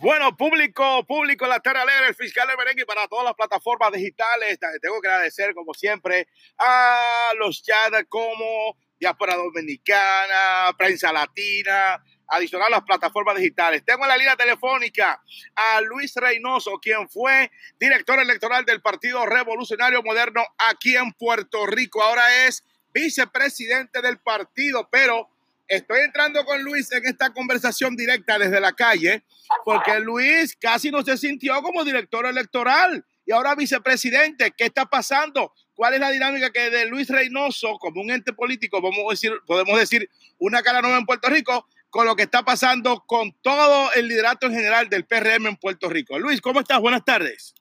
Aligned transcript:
Bueno, 0.00 0.36
público, 0.36 1.06
público, 1.06 1.46
la 1.46 1.58
Tierra 1.60 1.82
Alegre, 1.82 2.08
el 2.08 2.14
fiscal 2.14 2.46
merengue 2.58 2.84
para 2.84 3.08
todas 3.08 3.24
las 3.24 3.34
plataformas 3.34 3.92
digitales. 3.92 4.58
Tengo 4.82 5.00
que 5.00 5.08
agradecer, 5.08 5.54
como 5.54 5.72
siempre, 5.72 6.28
a 6.58 7.32
los 7.38 7.62
chats 7.62 8.04
como 8.08 8.76
Diáspora 9.00 9.36
Dominicana, 9.36 10.74
Prensa 10.76 11.12
Latina, 11.12 12.02
adicional 12.28 12.68
a 12.68 12.76
las 12.76 12.82
plataformas 12.82 13.36
digitales. 13.36 13.84
Tengo 13.86 14.02
en 14.02 14.08
la 14.08 14.18
línea 14.18 14.36
telefónica 14.36 15.22
a 15.54 15.80
Luis 15.80 16.14
Reynoso, 16.14 16.78
quien 16.78 17.08
fue 17.08 17.50
director 17.80 18.18
electoral 18.18 18.66
del 18.66 18.82
Partido 18.82 19.24
Revolucionario 19.24 20.02
Moderno 20.02 20.44
aquí 20.58 20.94
en 20.94 21.12
Puerto 21.12 21.64
Rico. 21.66 22.02
Ahora 22.02 22.44
es 22.46 22.62
vicepresidente 22.92 24.02
del 24.02 24.18
partido, 24.18 24.88
pero 24.90 25.30
estoy 25.68 26.00
entrando 26.00 26.44
con 26.44 26.62
Luis 26.62 26.90
en 26.92 27.04
esta 27.06 27.32
conversación 27.32 27.96
directa 27.96 28.38
desde 28.38 28.60
la 28.60 28.72
calle, 28.72 29.24
porque 29.64 30.00
Luis 30.00 30.56
casi 30.56 30.90
no 30.90 31.02
se 31.02 31.16
sintió 31.16 31.60
como 31.62 31.84
director 31.84 32.26
electoral 32.26 33.04
y 33.24 33.32
ahora 33.32 33.54
vicepresidente. 33.54 34.52
¿Qué 34.56 34.64
está 34.64 34.86
pasando? 34.86 35.52
¿Cuál 35.74 35.94
es 35.94 36.00
la 36.00 36.10
dinámica 36.10 36.50
que 36.50 36.70
de 36.70 36.86
Luis 36.86 37.08
Reynoso, 37.08 37.78
como 37.78 38.00
un 38.00 38.10
ente 38.10 38.32
político, 38.32 38.78
a 38.78 39.10
decir, 39.10 39.32
podemos 39.46 39.78
decir 39.78 40.08
una 40.38 40.62
cara 40.62 40.80
nueva 40.80 40.96
en 40.98 41.06
Puerto 41.06 41.28
Rico, 41.28 41.68
con 41.90 42.06
lo 42.06 42.16
que 42.16 42.22
está 42.22 42.42
pasando 42.42 43.04
con 43.06 43.32
todo 43.42 43.92
el 43.92 44.08
liderato 44.08 44.46
en 44.46 44.54
general 44.54 44.88
del 44.88 45.06
PRM 45.06 45.46
en 45.46 45.56
Puerto 45.56 45.88
Rico? 45.88 46.18
Luis, 46.18 46.40
¿cómo 46.40 46.60
estás? 46.60 46.80
Buenas 46.80 47.04
tardes. 47.04 47.54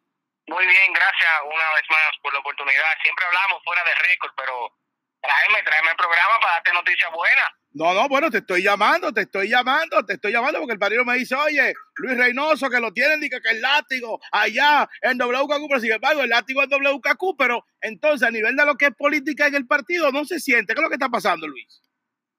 Muy 0.48 0.66
bien, 0.66 0.94
gracias 0.94 1.32
una 1.44 1.74
vez 1.76 1.84
más 1.90 2.12
por 2.22 2.32
la 2.32 2.40
oportunidad. 2.40 2.94
Siempre 3.04 3.26
hablamos 3.26 3.64
fuera 3.66 3.84
de 3.84 3.96
récord, 3.96 4.32
pero 4.38 4.78
tráeme, 5.20 5.64
tráeme 5.64 5.90
el 5.90 5.98
programa 5.98 6.40
para 6.40 6.54
darte 6.54 6.72
noticias 6.74 7.12
buenas. 7.12 7.50
No, 7.76 7.94
no, 7.94 8.08
bueno, 8.08 8.32
te 8.32 8.38
estoy 8.38 8.64
llamando, 8.64 9.12
te 9.12 9.22
estoy 9.22 9.50
llamando, 9.50 10.02
te 10.06 10.14
estoy 10.14 10.32
llamando 10.32 10.60
porque 10.60 10.72
el 10.72 10.80
padrino 10.80 11.04
me 11.04 11.18
dice, 11.18 11.36
oye, 11.36 11.74
Luis 11.98 12.18
Reynoso, 12.18 12.70
que 12.70 12.80
lo 12.80 12.94
tienen, 12.94 13.22
y 13.22 13.30
que, 13.30 13.38
el 13.50 13.60
látigo 13.60 14.18
allá 14.32 14.88
en 15.02 15.18
WKQ, 15.18 15.68
pero 15.68 15.82
sin 15.82 15.92
embargo, 15.92 16.22
el 16.22 16.30
látigo 16.30 16.64
en 16.64 16.70
WKQ, 16.70 17.36
pero 17.38 17.66
entonces 17.82 18.26
a 18.26 18.32
nivel 18.32 18.56
de 18.56 18.66
lo 18.66 18.76
que 18.76 18.86
es 18.86 18.96
política 18.96 19.48
en 19.48 19.56
el 19.56 19.68
partido 19.68 20.10
no 20.14 20.24
se 20.24 20.40
siente. 20.40 20.74
¿Qué 20.74 20.80
es 20.80 20.84
lo 20.84 20.88
que 20.88 20.96
está 20.96 21.10
pasando, 21.10 21.48
Luis? 21.48 21.82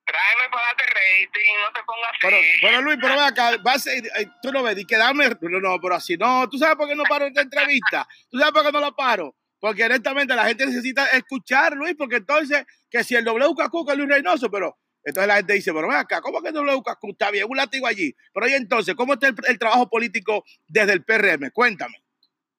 Tráeme 0.06 0.50
para 0.50 0.68
darte 0.68 0.84
rating, 0.84 1.54
no 1.60 1.72
te 1.74 1.82
pongas 1.84 2.10
así. 2.12 2.18
Pero, 2.22 2.36
pero 2.62 2.80
Luis, 2.80 2.98
pero 2.98 3.20
acá, 3.20 3.58
vas, 3.62 3.86
eh, 3.88 4.02
tú 4.40 4.50
no 4.52 4.62
ves, 4.62 4.78
y 4.78 4.86
quedarme, 4.86 5.28
no, 5.38 5.60
no, 5.60 5.78
pero 5.82 5.96
así 5.96 6.16
no, 6.16 6.48
tú 6.48 6.56
sabes 6.56 6.76
por 6.76 6.88
qué 6.88 6.94
no 6.94 7.04
paro 7.04 7.26
esta 7.26 7.42
entrevista, 7.42 8.08
tú 8.30 8.38
sabes 8.38 8.54
por 8.54 8.64
qué 8.64 8.72
no 8.72 8.80
la 8.80 8.92
paro. 8.92 9.36
Porque 9.58 9.84
honestamente 9.84 10.34
la 10.34 10.46
gente 10.46 10.64
necesita 10.64 11.08
escuchar, 11.08 11.74
Luis, 11.74 11.94
porque 11.96 12.16
entonces, 12.16 12.64
que 12.90 13.04
si 13.04 13.16
el 13.16 13.24
WKQ 13.26 13.86
que 13.86 13.92
es 13.92 13.98
Luis 13.98 14.08
Reynoso, 14.08 14.50
pero 14.50 14.78
entonces 15.06 15.28
la 15.28 15.36
gente 15.38 15.54
dice, 15.54 15.70
pero 15.72 15.86
ven 15.86 16.02
acá, 16.02 16.20
¿cómo 16.20 16.42
que 16.42 16.50
el 16.50 16.58
WKQ 16.58 17.14
está 17.14 17.30
bien? 17.30 17.46
Un 17.48 17.56
látigo 17.56 17.86
allí. 17.86 18.10
Pero 18.34 18.48
y 18.50 18.54
entonces, 18.58 18.98
¿cómo 18.98 19.14
está 19.14 19.30
el, 19.30 19.58
trabajo 19.58 19.88
político 19.88 20.42
desde 20.66 20.98
el 20.98 21.06
PRM? 21.06 21.54
Cuéntame. 21.54 21.94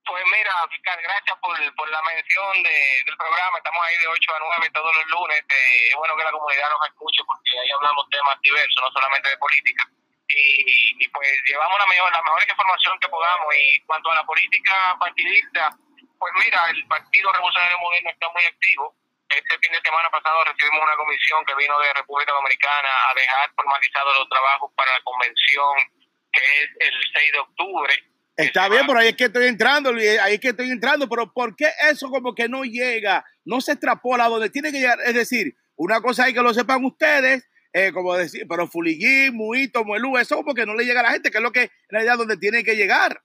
Pues 0.08 0.24
mira, 0.32 0.56
fiscal, 0.72 0.96
gracias 1.04 1.36
por, 1.44 1.52
la 1.60 2.02
mención 2.08 2.64
de, 2.64 3.04
del 3.04 3.18
programa. 3.20 3.52
Estamos 3.60 3.84
ahí 3.84 4.00
de 4.00 4.08
8 4.08 4.32
a 4.32 4.64
9 4.64 4.72
todos 4.72 4.96
los 4.96 5.06
lunes. 5.12 5.44
es 5.44 5.96
bueno 6.00 6.16
que 6.16 6.24
la 6.24 6.32
comunidad 6.32 6.72
nos 6.72 6.88
escuche 6.88 7.20
porque 7.28 7.52
ahí 7.60 7.70
hablamos 7.76 8.08
temas 8.16 8.40
diversos, 8.40 8.80
no 8.80 8.92
solamente 8.96 9.28
de 9.28 9.38
política. 9.44 9.84
Y, 10.32 11.04
y 11.04 11.08
pues 11.12 11.28
llevamos 11.52 11.76
la 11.84 11.88
mejor, 11.92 12.12
la 12.16 12.24
mejor 12.24 12.48
información 12.48 12.96
que 13.04 13.12
podamos. 13.12 13.48
Y 13.60 13.84
cuanto 13.84 14.08
a 14.08 14.16
la 14.16 14.24
política 14.24 14.96
partidista, 14.96 15.76
pues 16.16 16.32
mira, 16.40 16.64
el 16.72 16.80
Partido 16.88 17.28
Revolucionario 17.28 17.80
Moderno 17.84 18.10
está 18.10 18.32
muy 18.32 18.44
activo. 18.48 18.96
Este 19.30 19.60
fin 19.60 19.72
de 19.74 19.82
semana 19.84 20.10
pasado 20.10 20.40
recibimos 20.46 20.82
una 20.82 20.96
comisión 20.96 21.44
que 21.46 21.56
vino 21.56 21.78
de 21.80 21.94
República 21.94 22.32
Dominicana 22.32 22.90
a 23.12 23.14
dejar 23.14 23.52
formalizados 23.56 24.16
los 24.18 24.30
trabajos 24.30 24.72
para 24.76 24.92
la 24.92 25.02
convención 25.04 25.76
que 26.32 26.42
es 26.42 26.70
el 26.80 26.96
6 27.14 27.32
de 27.34 27.40
octubre. 27.40 27.94
Está 28.38 28.70
bien, 28.70 28.86
por 28.86 28.98
ahí 28.98 29.10
es 29.10 29.16
que 29.16 29.26
estoy 29.26 29.48
entrando, 29.48 29.90
ahí 29.90 30.36
es 30.36 30.40
que 30.40 30.50
estoy 30.50 30.70
entrando, 30.70 31.10
pero 31.10 31.34
¿por 31.34 31.56
qué 31.56 31.72
eso 31.90 32.10
como 32.10 32.36
que 32.36 32.48
no 32.48 32.64
llega, 32.64 33.26
no 33.46 33.60
se 33.62 33.72
extrapola 33.74 34.30
donde 34.30 34.50
tiene 34.50 34.72
que 34.72 34.80
llegar? 34.80 35.00
Es 35.04 35.16
decir, 35.16 35.56
una 35.76 36.02
cosa 36.02 36.26
hay 36.26 36.34
que 36.34 36.42
lo 36.42 36.54
sepan 36.54 36.86
ustedes, 36.86 37.50
eh, 37.74 37.92
como 37.92 38.16
decir, 38.16 38.46
pero 38.48 38.68
Fuliguín, 38.68 39.36
Muito, 39.36 39.84
Muelú, 39.84 40.18
eso 40.18 40.36
como 40.38 40.54
que 40.54 40.66
no 40.66 40.76
le 40.76 40.86
llega 40.86 41.00
a 41.00 41.04
la 41.04 41.12
gente, 41.12 41.32
que 41.32 41.38
es 41.38 41.44
lo 41.44 41.52
que 41.52 41.64
en 41.64 41.72
realidad 41.90 42.18
donde 42.18 42.38
tiene 42.38 42.64
que 42.64 42.76
llegar. 42.76 43.22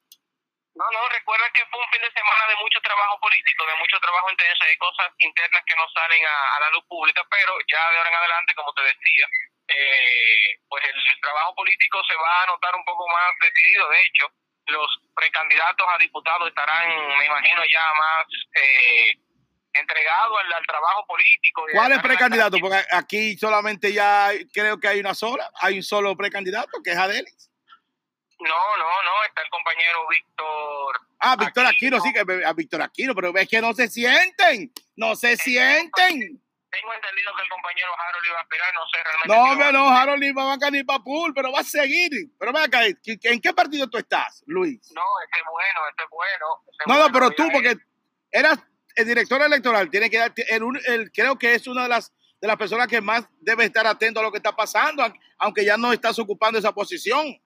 No, 0.74 0.84
no, 0.88 1.08
recuerda 1.08 1.44
que 1.52 1.66
fue 1.66 1.80
un 1.80 1.90
fin 1.92 2.00
de 2.00 2.12
semana 2.16 2.48
de 2.48 2.56
mucho 2.56 2.80
trabajo 2.80 3.20
político, 3.20 3.66
de 3.66 3.76
mucho 3.76 4.00
trabajo 4.00 4.30
intenso, 4.30 4.64
hay 4.64 4.76
cosas 4.80 5.12
internas 5.18 5.62
que 5.68 5.76
no 5.76 5.84
salen 5.92 6.24
a, 6.24 6.60
la 6.60 6.70
luz 6.70 6.84
pública, 6.88 7.20
pero 7.28 7.52
ya 7.68 7.90
de 7.92 7.96
ahora 7.98 8.08
en 8.08 8.16
adelante, 8.16 8.54
como 8.54 8.72
te 8.72 8.82
decía, 8.82 9.26
eh, 9.68 10.56
pues 10.68 10.82
el, 10.88 11.20
trabajo 11.20 11.54
político 11.54 12.02
se 12.08 12.16
va 12.16 12.42
a 12.42 12.46
notar 12.46 12.74
un 12.74 12.84
poco 12.84 13.06
más 13.06 13.30
decidido. 13.40 13.88
De 13.90 14.00
hecho, 14.00 14.26
los 14.66 14.88
precandidatos 15.14 15.86
a 15.86 15.98
diputados 15.98 16.48
estarán, 16.48 16.88
me 17.18 17.26
imagino, 17.26 17.62
ya 17.70 17.84
más 17.92 18.26
eh, 18.56 19.12
entregados 19.74 20.38
al, 20.40 20.66
trabajo 20.66 21.06
político. 21.06 21.64
¿Cuál 21.72 21.92
es 21.92 22.02
precandidato? 22.02 22.56
Porque 22.58 22.80
aquí 22.90 23.36
solamente 23.36 23.92
ya 23.92 24.30
creo 24.52 24.80
que 24.80 24.88
hay 24.88 25.00
una 25.00 25.14
sola, 25.14 25.50
hay 25.60 25.76
un 25.76 25.82
solo 25.82 26.16
precandidato, 26.16 26.80
que 26.82 26.90
es 26.90 26.98
Adelis. 26.98 27.51
No, 28.42 28.76
no, 28.76 29.02
no, 29.02 29.24
está 29.24 29.42
el 29.42 29.50
compañero 29.50 30.06
Víctor. 30.08 31.00
Ah, 31.20 31.36
Víctor 31.36 31.66
Aquino, 31.66 32.00
sí, 32.00 32.12
que 32.12 32.44
a 32.44 32.52
Víctor 32.52 32.82
Aquino, 32.82 33.14
pero 33.14 33.36
es 33.36 33.48
que 33.48 33.60
no 33.60 33.72
se 33.72 33.88
sienten, 33.88 34.72
no 34.96 35.14
se 35.14 35.36
sienten. 35.36 36.40
Tengo 36.70 36.94
entendido 36.94 37.32
que 37.36 37.42
el 37.42 37.48
compañero 37.50 37.88
Harold 37.98 38.26
iba 38.26 38.38
a 38.38 38.40
aspirar, 38.40 38.74
no 38.74 38.80
sé 38.88 38.98
realmente. 39.04 39.64
No, 39.64 39.72
no, 39.72 39.88
Harold 39.88 40.22
ni 40.22 40.32
va 40.32 40.54
a 40.54 40.70
ni 40.70 40.82
para 40.82 41.04
pool, 41.04 41.32
pero 41.34 41.52
va 41.52 41.60
a 41.60 41.64
seguir. 41.64 42.10
Pero 42.38 42.52
ven 42.52 42.62
acá, 42.62 42.86
¿en 42.86 43.40
qué 43.40 43.52
partido 43.52 43.88
tú 43.88 43.98
estás, 43.98 44.42
Luis? 44.46 44.90
No, 44.94 45.02
este 45.24 45.38
es 45.38 45.44
bueno, 45.50 45.80
este 45.90 46.02
es 46.02 46.10
bueno. 46.10 46.46
no, 46.86 46.98
no, 46.98 47.12
pero 47.12 47.30
tú, 47.30 47.48
porque 47.52 47.76
eras 48.30 48.58
el 48.96 49.06
director 49.06 49.40
electoral, 49.42 49.90
tiene 49.90 50.08
que 50.08 50.18
dar, 50.18 50.32
el, 50.36 50.62
el, 50.86 51.12
creo 51.12 51.38
que 51.38 51.54
es 51.54 51.66
una 51.66 51.82
de 51.82 51.88
las 51.90 52.12
de 52.42 52.48
las 52.48 52.56
personas 52.56 52.88
que 52.88 53.00
más 53.00 53.24
debe 53.38 53.66
estar 53.66 53.86
atento 53.86 54.18
a 54.18 54.22
lo 54.24 54.32
que 54.32 54.38
está 54.38 54.50
pasando, 54.50 55.04
aunque 55.38 55.64
ya 55.64 55.76
no 55.76 55.92
estás 55.92 56.18
ocupando 56.18 56.58
esa 56.58 56.72
posición. 56.72 57.40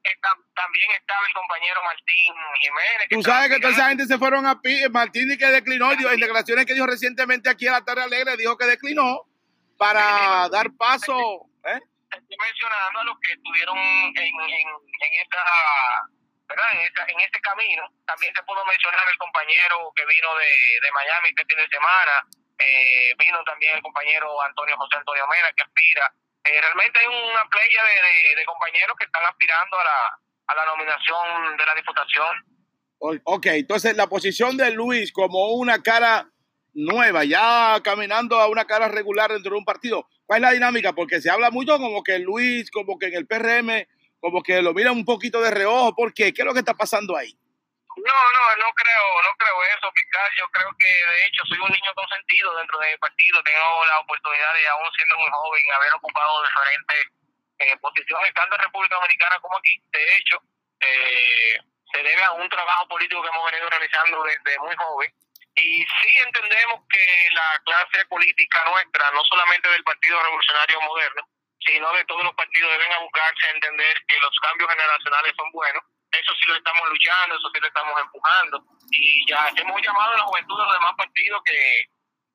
También 0.56 0.90
estaba 0.92 1.20
el 1.26 1.34
compañero 1.34 1.80
Martín 1.84 2.34
Jiménez. 2.60 3.08
Tú 3.10 3.22
sabes 3.22 3.50
que 3.50 3.60
toda 3.60 3.72
esa 3.72 3.88
gente 3.88 4.06
se 4.06 4.18
fueron 4.18 4.46
a 4.46 4.58
Martín 4.90 5.30
y 5.30 5.36
que 5.36 5.46
declinó, 5.46 5.92
en 5.92 6.20
declaraciones 6.20 6.66
que 6.66 6.74
dijo 6.74 6.86
recientemente 6.86 7.50
aquí 7.50 7.68
a 7.68 7.72
la 7.72 7.84
Tarde 7.84 8.02
Alegre, 8.02 8.36
dijo 8.36 8.56
que 8.56 8.66
declinó 8.66 9.28
para 9.76 10.48
dar 10.48 10.70
paso. 10.76 11.46
¿eh? 11.64 11.78
Estoy 12.10 12.36
mencionando 12.40 13.00
a 13.00 13.04
los 13.04 13.20
que 13.20 13.32
estuvieron 13.32 13.76
en, 13.76 14.16
en, 14.16 14.34
en 14.40 15.12
esta 15.22 15.44
¿verdad? 16.48 16.72
En, 16.72 16.80
esta, 16.80 17.04
en 17.08 17.20
este 17.20 17.40
camino. 17.40 17.82
También 18.06 18.32
te 18.32 18.42
puedo 18.44 18.64
mencionar 18.64 19.02
el 19.10 19.18
compañero 19.18 19.92
que 19.94 20.06
vino 20.06 20.34
de, 20.36 20.80
de 20.80 20.92
Miami 20.92 21.28
este 21.28 21.44
fin 21.44 21.58
de 21.58 21.68
semana, 21.68 22.24
eh, 22.58 23.14
vino 23.18 23.42
también 23.44 23.76
el 23.76 23.82
compañero 23.82 24.40
Antonio 24.42 24.76
José 24.76 24.96
Antonio 24.96 25.26
Mena 25.26 25.52
que 25.56 25.62
aspira. 25.62 26.12
Eh, 26.44 26.60
realmente 26.60 26.98
hay 27.00 27.06
una 27.06 27.44
playa 27.50 27.82
de, 27.84 28.44
compañeros 28.46 28.96
que 28.96 29.04
están 29.04 29.24
aspirando 29.26 29.78
a 29.80 29.84
la, 29.84 30.18
a 30.46 30.54
la 30.54 30.64
nominación 30.66 31.56
de 31.56 31.66
la 31.66 31.74
diputación. 31.74 32.56
Ok, 32.98 33.46
entonces 33.46 33.96
la 33.96 34.06
posición 34.06 34.56
de 34.56 34.70
Luis 34.70 35.12
como 35.12 35.52
una 35.54 35.82
cara 35.82 36.28
nueva, 36.72 37.24
ya 37.24 37.80
caminando 37.82 38.38
a 38.38 38.48
una 38.48 38.66
cara 38.66 38.88
regular 38.88 39.32
dentro 39.32 39.52
de 39.52 39.58
un 39.58 39.64
partido. 39.64 40.08
¿Cuál 40.26 40.38
es 40.38 40.42
la 40.42 40.52
dinámica? 40.52 40.92
Porque 40.92 41.20
se 41.20 41.30
habla 41.30 41.50
mucho 41.50 41.78
como 41.78 42.02
que 42.02 42.18
Luis, 42.18 42.70
como 42.70 42.98
que 42.98 43.06
en 43.06 43.14
el 43.14 43.26
PRM, 43.26 43.86
como 44.20 44.42
que 44.42 44.60
lo 44.60 44.74
mira 44.74 44.92
un 44.92 45.04
poquito 45.04 45.40
de 45.40 45.50
reojo. 45.50 45.94
¿Por 45.94 46.12
qué? 46.12 46.32
¿Qué 46.32 46.42
es 46.42 46.46
lo 46.46 46.52
que 46.52 46.60
está 46.60 46.74
pasando 46.74 47.16
ahí? 47.16 47.32
No, 47.96 48.18
no, 48.36 48.44
no 48.60 48.68
creo, 48.76 49.06
no 49.24 49.32
creo 49.38 49.56
eso, 49.72 49.88
fiscal. 49.94 50.30
Yo 50.36 50.44
creo 50.52 50.68
que 50.78 50.88
de 50.88 51.18
hecho 51.26 51.42
soy 51.48 51.58
un 51.58 51.72
niño 51.72 51.92
consentido 51.94 52.56
dentro 52.56 52.78
de 52.80 52.92
mi 52.92 52.98
partido. 52.98 53.42
Tengo 53.42 53.84
la 53.88 54.00
oportunidad 54.00 54.52
de, 54.52 54.68
aún 54.68 54.88
siendo 54.96 55.16
muy 55.16 55.30
joven, 55.32 55.64
haber 55.80 55.94
ocupado 55.94 56.44
diferentes 56.44 57.15
eh, 57.58 57.76
posiciones, 57.78 58.34
tanto 58.34 58.56
en 58.56 58.62
República 58.62 58.96
Dominicana 58.96 59.38
como 59.40 59.56
aquí. 59.58 59.80
De 59.92 60.16
hecho, 60.16 60.40
eh, 60.80 61.58
se 61.92 62.02
debe 62.02 62.22
a 62.24 62.32
un 62.32 62.48
trabajo 62.48 62.88
político 62.88 63.22
que 63.22 63.28
hemos 63.28 63.50
venido 63.50 63.70
realizando 63.70 64.22
desde 64.22 64.58
muy 64.58 64.74
joven. 64.76 65.12
Y 65.54 65.84
sí 65.84 66.10
entendemos 66.26 66.82
que 66.90 67.28
la 67.32 67.62
clase 67.64 68.04
política 68.06 68.64
nuestra, 68.70 69.10
no 69.12 69.24
solamente 69.24 69.68
del 69.70 69.84
Partido 69.84 70.22
Revolucionario 70.22 70.80
Moderno, 70.82 71.22
sino 71.64 71.92
de 71.94 72.04
todos 72.04 72.24
los 72.24 72.34
partidos, 72.34 72.70
deben 72.72 73.00
buscarse 73.00 73.46
a 73.46 73.50
entender 73.50 74.02
que 74.06 74.20
los 74.20 74.38
cambios 74.40 74.70
generacionales 74.70 75.32
son 75.36 75.50
buenos 75.52 75.82
eso 76.12 76.32
sí 76.34 76.46
lo 76.46 76.56
estamos 76.56 76.88
luchando, 76.88 77.36
eso 77.36 77.50
sí 77.52 77.60
lo 77.60 77.66
estamos 77.66 78.00
empujando. 78.00 78.64
Y 78.90 79.28
ya 79.28 79.48
hemos 79.56 79.82
llamado 79.82 80.14
a 80.14 80.16
la 80.16 80.24
juventud 80.24 80.56
de 80.56 80.64
los 80.64 80.72
demás 80.72 80.94
partidos 80.96 81.42
que, 81.44 81.82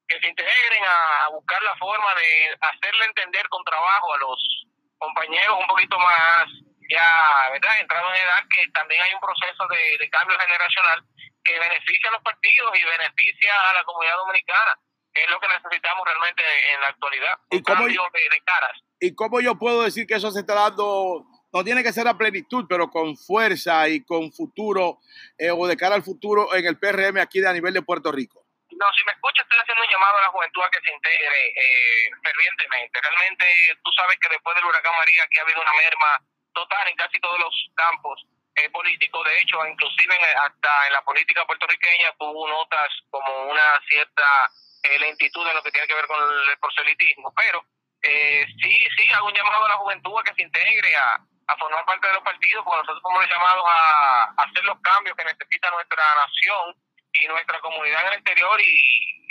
que 0.07 0.19
se 0.19 0.27
integren 0.27 0.83
a, 0.85 1.29
buscar 1.29 1.61
la 1.63 1.75
forma 1.77 2.13
de 2.15 2.57
hacerle 2.59 3.05
entender 3.05 3.47
con 3.49 3.63
trabajo 3.63 4.13
a 4.13 4.17
los 4.17 4.65
compañeros 5.01 5.57
un 5.59 5.67
poquito 5.67 5.97
más 5.97 6.45
ya, 6.89 7.49
¿verdad? 7.51 7.79
Entrado 7.79 8.09
en 8.13 8.21
edad, 8.21 8.43
que 8.53 8.67
también 8.71 9.01
hay 9.01 9.13
un 9.13 9.21
proceso 9.21 9.63
de, 9.67 10.09
cambio 10.09 10.37
generacional 10.37 11.03
que 11.43 11.57
beneficia 11.57 12.09
a 12.09 12.13
los 12.13 12.21
partidos 12.21 12.71
y 12.77 12.83
beneficia 12.83 13.53
a 13.71 13.73
la 13.73 13.83
comunidad 13.83 14.17
dominicana, 14.17 14.77
que 15.13 15.23
es 15.23 15.29
lo 15.29 15.39
que 15.39 15.47
necesitamos 15.47 16.05
realmente 16.05 16.43
en 16.73 16.81
la 16.81 16.87
actualidad. 16.87 17.35
¿Y 17.49 17.61
cómo, 17.63 17.85
de, 17.87 17.93
de 17.93 18.41
caras. 18.45 18.77
¿Y 18.99 19.15
cómo 19.15 19.39
yo 19.39 19.57
puedo 19.57 19.83
decir 19.83 20.05
que 20.05 20.15
eso 20.15 20.29
se 20.31 20.41
está 20.41 20.53
dando 20.53 21.25
no 21.53 21.63
tiene 21.63 21.83
que 21.83 21.91
ser 21.91 22.07
a 22.07 22.17
plenitud, 22.17 22.65
pero 22.69 22.89
con 22.89 23.17
fuerza 23.17 23.87
y 23.89 24.05
con 24.05 24.31
futuro 24.31 24.99
eh, 25.37 25.51
o 25.51 25.67
de 25.67 25.75
cara 25.75 25.95
al 25.95 26.03
futuro 26.03 26.55
en 26.55 26.65
el 26.65 26.79
PRM 26.79 27.17
aquí 27.17 27.39
de 27.39 27.49
a 27.49 27.53
nivel 27.53 27.73
de 27.73 27.81
Puerto 27.81 28.11
Rico? 28.11 28.40
No, 28.81 28.89
si 28.97 29.05
me 29.05 29.11
escucha, 29.11 29.43
estoy 29.43 29.59
haciendo 29.61 29.83
un 29.83 29.93
llamado 29.93 30.17
a 30.17 30.21
la 30.21 30.33
juventud 30.33 30.63
a 30.65 30.71
que 30.71 30.81
se 30.81 30.89
integre 30.89 31.53
eh, 31.53 32.09
fervientemente. 32.23 32.99
Realmente, 32.99 33.45
tú 33.85 33.91
sabes 33.93 34.17
que 34.17 34.29
después 34.29 34.55
del 34.55 34.65
huracán 34.65 34.97
María 34.97 35.21
aquí 35.21 35.37
ha 35.37 35.43
habido 35.43 35.61
una 35.61 35.73
merma 35.73 36.17
total 36.51 36.87
en 36.87 36.97
casi 36.97 37.19
todos 37.21 37.37
los 37.37 37.53
campos 37.75 38.25
eh, 38.55 38.71
políticos. 38.71 39.21
De 39.23 39.37
hecho, 39.37 39.63
inclusive 39.67 40.17
hasta 40.33 40.87
en 40.87 40.93
la 40.93 41.03
política 41.03 41.45
puertorriqueña 41.45 42.09
tuvo 42.17 42.49
notas 42.49 42.89
como 43.11 43.53
una 43.53 43.61
cierta 43.87 44.49
eh, 44.81 44.97
lentitud 44.97 45.45
en 45.47 45.55
lo 45.55 45.61
que 45.61 45.71
tiene 45.71 45.85
que 45.85 45.93
ver 46.01 46.07
con 46.07 46.17
el 46.17 46.57
proselitismo. 46.57 47.31
Pero 47.37 47.63
eh, 48.01 48.47
sí, 48.65 48.73
sí, 48.97 49.13
hago 49.13 49.27
un 49.27 49.37
llamado 49.37 49.65
a 49.65 49.69
la 49.69 49.77
juventud 49.77 50.17
a 50.17 50.23
que 50.23 50.33
se 50.33 50.41
integre 50.41 50.95
a, 50.95 51.21
a 51.21 51.57
formar 51.57 51.85
parte 51.85 52.07
de 52.07 52.13
los 52.13 52.23
partidos, 52.23 52.65
porque 52.65 52.81
nosotros 52.81 53.01
somos 53.03 53.29
llamados 53.29 53.65
a 53.69 54.33
hacer 54.41 54.63
los 54.65 54.81
cambios 54.81 55.15
que 55.15 55.25
necesita 55.25 55.69
nuestra 55.69 56.03
nación 56.15 56.81
y 57.13 57.27
nuestra 57.27 57.59
comunidad 57.61 58.01
en 58.01 58.07
el 58.07 58.19
exterior 58.19 58.61
y 58.61 59.21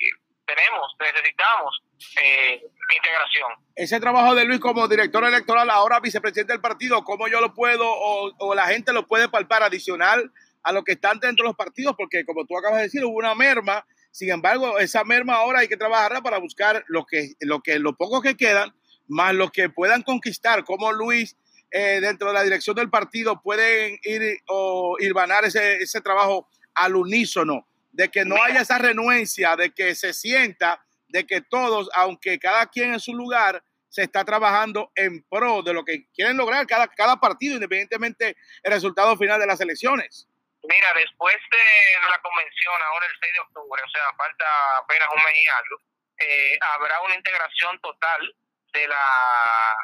tenemos, 0.51 0.97
necesitamos 1.01 1.83
eh, 2.23 2.63
integración. 2.95 3.53
Ese 3.75 4.01
trabajo 4.01 4.35
de 4.35 4.45
Luis 4.45 4.61
como 4.61 4.89
director 4.89 5.25
electoral, 5.25 5.71
ahora 5.71 6.01
vicepresidente 6.01 6.53
del 6.53 6.61
partido, 6.61 7.05
¿cómo 7.05 7.29
yo 7.29 7.41
lo 7.41 7.55
puedo 7.55 7.87
o, 7.87 8.33
o, 8.39 8.55
la 8.55 8.67
gente 8.67 8.93
lo 8.93 9.07
puede 9.07 9.29
palpar 9.29 9.63
adicional 9.63 10.33
a 10.63 10.73
lo 10.73 10.83
que 10.83 10.93
están 10.93 11.21
dentro 11.21 11.45
de 11.45 11.51
los 11.51 11.57
partidos? 11.57 11.95
Porque 11.97 12.25
como 12.25 12.47
tú 12.47 12.59
acabas 12.59 12.79
de 12.79 12.85
decir, 12.85 13.05
hubo 13.05 13.17
una 13.17 13.35
merma, 13.35 13.87
sin 14.11 14.31
embargo, 14.31 14.79
esa 14.79 15.05
merma 15.05 15.35
ahora 15.35 15.61
hay 15.61 15.69
que 15.69 15.77
trabajarla 15.77 16.21
para 16.21 16.39
buscar 16.39 16.85
lo 16.89 17.05
que, 17.05 17.35
lo 17.41 17.61
que, 17.61 17.79
lo 17.79 17.97
poco 17.97 18.21
que 18.21 18.37
quedan, 18.37 18.75
más 19.07 19.35
lo 19.35 19.51
que 19.51 19.69
puedan 19.71 20.03
conquistar, 20.03 20.65
como 20.65 20.93
Luis 20.93 21.37
eh, 21.71 22.01
dentro 22.01 22.29
de 22.29 22.35
la 22.35 22.43
dirección 22.43 22.75
del 22.75 22.91
partido 22.91 23.41
pueden 23.41 23.99
ir 24.03 24.41
o 24.49 24.97
irvanar 24.99 25.45
ese, 25.45 25.77
ese 25.77 26.01
trabajo 26.01 26.49
al 26.75 26.97
unísono 26.97 27.69
de 27.93 28.09
que 28.09 28.25
no 28.25 28.43
haya 28.43 28.61
esa 28.61 28.79
renuencia, 28.79 29.57
de 29.57 29.73
que 29.73 29.95
se 29.95 30.13
sienta, 30.13 30.85
de 31.09 31.27
que 31.27 31.41
todos, 31.41 31.89
aunque 31.95 32.39
cada 32.39 32.67
quien 32.67 32.95
en 32.95 33.01
su 33.01 33.15
lugar, 33.15 33.63
se 33.89 34.03
está 34.03 34.25
trabajando 34.25 34.93
en 34.95 35.23
pro 35.25 35.63
de 35.63 35.75
lo 35.75 35.85
que 35.85 36.07
quieren 36.15 36.37
lograr 36.37 36.67
cada, 36.67 36.87
cada 36.87 37.17
partido, 37.17 37.55
independientemente 37.55 38.37
del 38.63 38.73
resultado 38.73 39.17
final 39.17 39.41
de 39.41 39.47
las 39.47 39.61
elecciones. 39.61 40.29
Mira, 40.63 40.89
después 40.95 41.37
de 41.51 42.09
la 42.09 42.19
convención, 42.21 42.75
ahora 42.87 43.07
el 43.07 43.19
6 43.21 43.33
de 43.33 43.41
octubre, 43.41 43.83
o 43.85 43.91
sea, 43.91 44.05
falta 44.17 44.47
apenas 44.79 45.09
un 45.09 45.23
mes 45.23 45.35
y 45.35 45.49
algo, 45.49 45.77
eh, 46.19 46.59
habrá 46.61 47.01
una 47.01 47.15
integración 47.15 47.81
total 47.81 48.35
de 48.73 48.89
la 48.89 49.77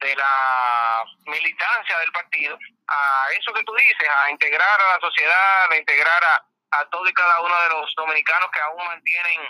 de 0.00 0.14
la 0.14 1.02
militancia 1.26 1.98
del 1.98 2.12
partido 2.12 2.56
a 2.86 3.26
eso 3.32 3.52
que 3.52 3.64
tú 3.64 3.74
dices, 3.74 4.08
a 4.08 4.30
integrar 4.30 4.80
a 4.80 4.94
la 4.94 5.00
sociedad, 5.00 5.72
a 5.72 5.76
integrar 5.76 6.22
a, 6.22 6.44
a 6.70 6.88
todos 6.90 7.08
y 7.08 7.14
cada 7.14 7.40
uno 7.40 7.62
de 7.62 7.68
los 7.70 7.94
dominicanos 7.96 8.50
que 8.52 8.60
aún 8.60 8.84
mantienen 8.84 9.40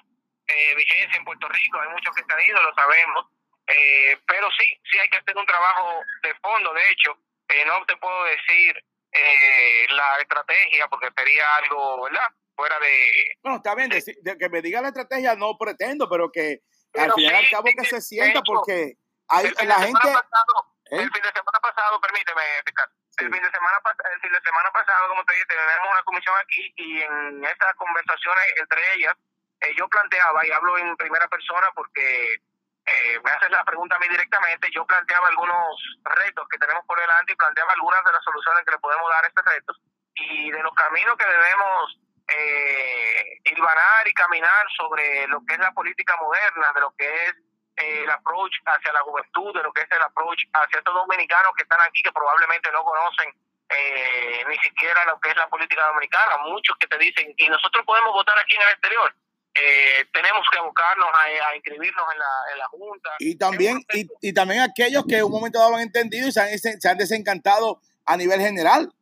eh, 0.46 0.74
vigencia 0.74 1.16
en 1.16 1.24
Puerto 1.24 1.48
Rico. 1.48 1.80
Hay 1.80 1.88
muchos 1.90 2.14
que 2.14 2.22
están 2.22 2.40
ido, 2.40 2.62
lo 2.62 2.74
sabemos. 2.74 3.26
Eh, 3.66 4.18
pero 4.26 4.48
sí, 4.52 4.64
sí 4.90 4.98
hay 4.98 5.08
que 5.10 5.18
hacer 5.18 5.36
un 5.36 5.46
trabajo 5.46 6.00
de 6.22 6.34
fondo. 6.36 6.72
De 6.72 6.90
hecho, 6.90 7.18
eh, 7.48 7.64
no 7.66 7.84
te 7.86 7.96
puedo 7.96 8.24
decir 8.24 8.76
eh, 9.12 9.86
la 9.90 10.18
estrategia 10.20 10.88
porque 10.88 11.08
sería 11.16 11.56
algo, 11.56 12.02
¿verdad? 12.04 12.28
Fuera 12.56 12.78
de... 12.80 13.36
Bueno, 13.42 13.58
está 13.58 13.74
bien, 13.74 13.90
de, 13.90 14.02
de 14.22 14.38
que 14.38 14.48
me 14.48 14.62
diga 14.62 14.80
la 14.80 14.88
estrategia 14.88 15.34
no 15.36 15.56
pretendo, 15.58 16.08
pero 16.08 16.30
que 16.32 16.60
pero 16.90 17.12
al 17.12 17.12
fin 17.12 17.24
y 17.24 17.34
al 17.34 17.50
cabo 17.50 17.68
que 17.76 17.84
se 17.84 18.00
sienta 18.00 18.38
hecho, 18.38 18.42
porque 18.44 18.94
hay 19.28 19.52
la 19.66 19.74
gente... 19.80 20.00
Pasado, 20.00 20.76
¿eh? 20.90 20.96
El 20.96 21.12
fin 21.12 21.22
de 21.22 21.28
semana 21.28 21.60
pasado, 21.62 22.00
permíteme, 22.00 22.42
Ricardo. 22.64 22.94
El 23.18 23.32
fin 23.32 23.42
de 23.42 23.50
semana 23.50 23.76
el 24.12 24.20
fin 24.20 24.32
de 24.32 24.40
semana 24.40 24.70
pasado, 24.70 25.08
como 25.08 25.24
te 25.24 25.34
dije, 25.34 25.46
tenemos 25.46 25.88
una 25.90 26.02
comisión 26.04 26.34
aquí 26.40 26.72
y 26.76 27.02
en 27.02 27.44
esas 27.44 27.74
conversaciones 27.74 28.44
entre 28.58 28.80
ellas 28.94 29.14
eh, 29.60 29.74
yo 29.76 29.88
planteaba 29.88 30.46
y 30.46 30.52
hablo 30.52 30.78
en 30.78 30.96
primera 30.96 31.26
persona 31.26 31.66
porque 31.74 32.34
eh, 32.34 33.20
me 33.24 33.30
haces 33.30 33.50
la 33.50 33.64
pregunta 33.64 33.96
a 33.96 33.98
mí 33.98 34.08
directamente, 34.08 34.70
yo 34.72 34.86
planteaba 34.86 35.28
algunos 35.28 35.98
retos 36.04 36.46
que 36.48 36.58
tenemos 36.58 36.84
por 36.86 36.98
delante 36.98 37.32
y 37.32 37.36
planteaba 37.36 37.72
algunas 37.72 38.04
de 38.04 38.12
las 38.12 38.22
soluciones 38.22 38.64
que 38.64 38.72
le 38.72 38.78
podemos 38.78 39.10
dar 39.10 39.24
a 39.24 39.28
estos 39.28 39.44
retos. 39.44 39.80
Y 40.14 40.50
de 40.50 40.62
los 40.62 40.74
caminos 40.74 41.16
que 41.16 41.26
debemos 41.26 41.98
eh, 42.28 43.38
y 43.44 44.14
caminar 44.14 44.66
sobre 44.76 45.26
lo 45.28 45.40
que 45.46 45.54
es 45.54 45.60
la 45.60 45.72
política 45.72 46.16
moderna, 46.16 46.72
de 46.74 46.80
lo 46.80 46.94
que 46.96 47.24
es 47.26 47.34
el 47.78 48.10
approach 48.10 48.52
hacia 48.66 48.92
la 48.92 49.00
juventud, 49.00 49.54
de 49.54 49.62
lo 49.62 49.72
que 49.72 49.82
es 49.82 49.90
el 49.90 50.02
approach 50.02 50.42
hacia 50.52 50.78
estos 50.78 50.94
dominicanos 50.94 51.52
que 51.56 51.62
están 51.62 51.80
aquí 51.82 52.02
que 52.02 52.12
probablemente 52.12 52.70
no 52.72 52.84
conocen 52.84 53.32
eh, 53.68 54.44
ni 54.48 54.56
siquiera 54.58 55.04
lo 55.06 55.20
que 55.20 55.30
es 55.30 55.36
la 55.36 55.48
política 55.48 55.86
dominicana. 55.86 56.38
Muchos 56.44 56.76
que 56.78 56.86
te 56.86 56.98
dicen, 56.98 57.34
y 57.36 57.48
nosotros 57.48 57.84
podemos 57.84 58.12
votar 58.12 58.38
aquí 58.38 58.56
en 58.56 58.62
el 58.62 58.68
exterior. 58.68 59.14
Eh, 59.54 60.06
tenemos 60.12 60.46
que 60.52 60.58
abocarnos 60.58 61.08
a, 61.08 61.48
a 61.48 61.56
inscribirnos 61.56 62.06
en 62.12 62.18
la, 62.18 62.52
en 62.52 62.58
la 62.58 62.68
Junta. 62.68 63.10
Y 63.18 63.36
también, 63.36 63.84
y, 63.92 64.06
y, 64.20 64.32
también 64.32 64.60
aquellos 64.62 65.04
que 65.08 65.16
en 65.18 65.24
un 65.24 65.32
momento 65.32 65.58
dado 65.58 65.74
han 65.74 65.82
entendido 65.82 66.28
y 66.28 66.32
se 66.32 66.40
han, 66.40 66.58
se 66.58 66.88
han 66.88 66.96
desencantado 66.96 67.80
a 68.06 68.16
nivel 68.16 68.40
general. 68.40 68.92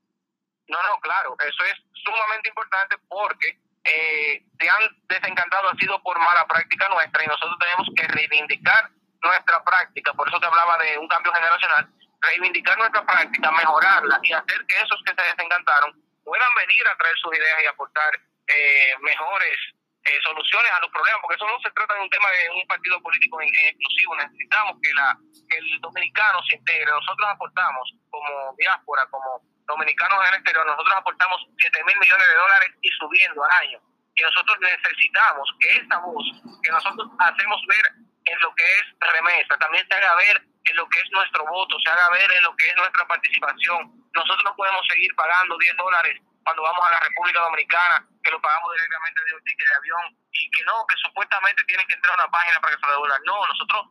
No, 0.69 0.83
no, 0.83 0.99
claro, 1.01 1.37
eso 1.47 1.65
es 1.65 1.75
sumamente 1.93 2.49
importante 2.49 2.97
porque 3.09 3.59
eh, 3.87 4.43
se 4.59 4.69
han 4.69 4.83
desencantado 5.09 5.69
ha 5.71 5.77
sido 5.77 6.03
por 6.03 6.19
mala 6.19 6.47
práctica 6.47 6.89
nuestra 6.89 7.25
y 7.25 7.27
nosotros 7.27 7.57
tenemos 7.59 7.89
que 7.97 8.09
reivindicar 8.09 8.91
nuestra 9.23 9.63
práctica, 9.65 10.13
por 10.13 10.29
eso 10.29 10.41
te 10.41 10.47
hablaba 10.47 10.79
de 10.79 10.99
un 10.99 11.09
cambio 11.09 11.33
generacional, 11.33 11.89
reivindicar 12.21 12.77
nuestra 12.79 13.05
práctica, 13.05 13.51
mejorarla 13.51 14.19
y 14.23 14.33
hacer 14.33 14.67
que 14.67 14.77
esos 14.77 15.03
que 15.05 15.15
se 15.15 15.29
desencantaron 15.29 15.93
puedan 16.25 16.55
venir 16.55 16.89
a 16.89 16.97
traer 16.97 17.17
sus 17.17 17.37
ideas 17.37 17.63
y 17.63 17.67
aportar 17.67 18.11
eh, 18.49 18.95
mejores 19.01 19.57
eh, 20.05 20.19
soluciones 20.23 20.71
a 20.73 20.81
los 20.81 20.91
problemas, 20.91 21.21
porque 21.23 21.37
eso 21.37 21.47
no 21.47 21.59
se 21.61 21.71
trata 21.71 21.95
de 21.95 22.01
un 22.01 22.11
tema 22.11 22.29
de 22.31 22.51
un 22.51 22.67
partido 22.67 23.01
político 23.03 23.41
en 23.41 23.49
exclusivo, 23.49 24.17
necesitamos 24.17 24.77
que, 24.83 24.95
la, 24.95 25.17
que 25.51 25.59
el 25.59 25.81
dominicano 25.81 26.39
se 26.49 26.57
integre, 26.57 26.91
nosotros 26.91 27.29
aportamos 27.29 27.95
como 28.11 28.55
diáspora, 28.59 29.07
como 29.11 29.43
dominicanos 29.67 30.19
en 30.23 30.29
el 30.29 30.35
exterior, 30.35 30.67
nosotros 30.67 30.95
aportamos 30.97 31.39
7 31.59 31.85
mil 31.85 31.99
millones 31.99 32.29
de 32.29 32.35
dólares 32.35 32.71
y 32.83 32.89
subiendo 32.99 33.45
al 33.45 33.51
año. 33.51 33.79
Y 34.15 34.23
nosotros 34.23 34.57
necesitamos 34.61 35.49
que 35.61 35.77
esa 35.77 35.99
voz 35.99 36.25
que 36.63 36.71
nosotros 36.71 37.11
hacemos 37.19 37.61
ver 37.69 37.87
en 38.25 38.41
lo 38.41 38.55
que 38.55 38.65
es 38.65 38.85
remesa, 39.01 39.59
también 39.59 39.87
se 39.87 39.95
haga 39.95 40.15
ver 40.17 40.43
en 40.65 40.77
lo 40.77 40.89
que 40.89 41.01
es 41.01 41.11
nuestro 41.13 41.45
voto, 41.47 41.77
se 41.85 41.91
haga 41.91 42.11
ver 42.11 42.31
en 42.33 42.43
lo 42.43 42.57
que 42.57 42.67
es 42.67 42.77
nuestra 42.77 43.07
participación. 43.07 43.93
Nosotros 44.15 44.45
no 44.45 44.57
podemos 44.57 44.83
seguir 44.89 45.15
pagando 45.15 45.59
10 45.59 45.77
dólares 45.77 46.21
cuando 46.43 46.63
vamos 46.63 46.87
a 46.87 46.91
la 46.91 47.01
República 47.01 47.41
Dominicana, 47.41 48.07
que 48.23 48.31
lo 48.31 48.41
pagamos 48.41 48.73
directamente 48.73 49.21
de 49.25 49.35
un 49.35 49.45
ticket 49.45 49.69
de 49.69 49.75
avión 49.75 50.17
y 50.33 50.51
que 50.51 50.65
no, 50.65 50.87
que 50.87 50.97
supuestamente 51.03 51.65
tienen 51.65 51.87
que 51.87 51.95
entrar 51.95 52.19
a 52.19 52.23
una 52.25 52.31
página 52.31 52.61
para 52.61 52.75
que 52.75 52.81
se 52.81 52.91
devuelvan. 52.91 53.23
No, 53.27 53.47
nosotros 53.47 53.87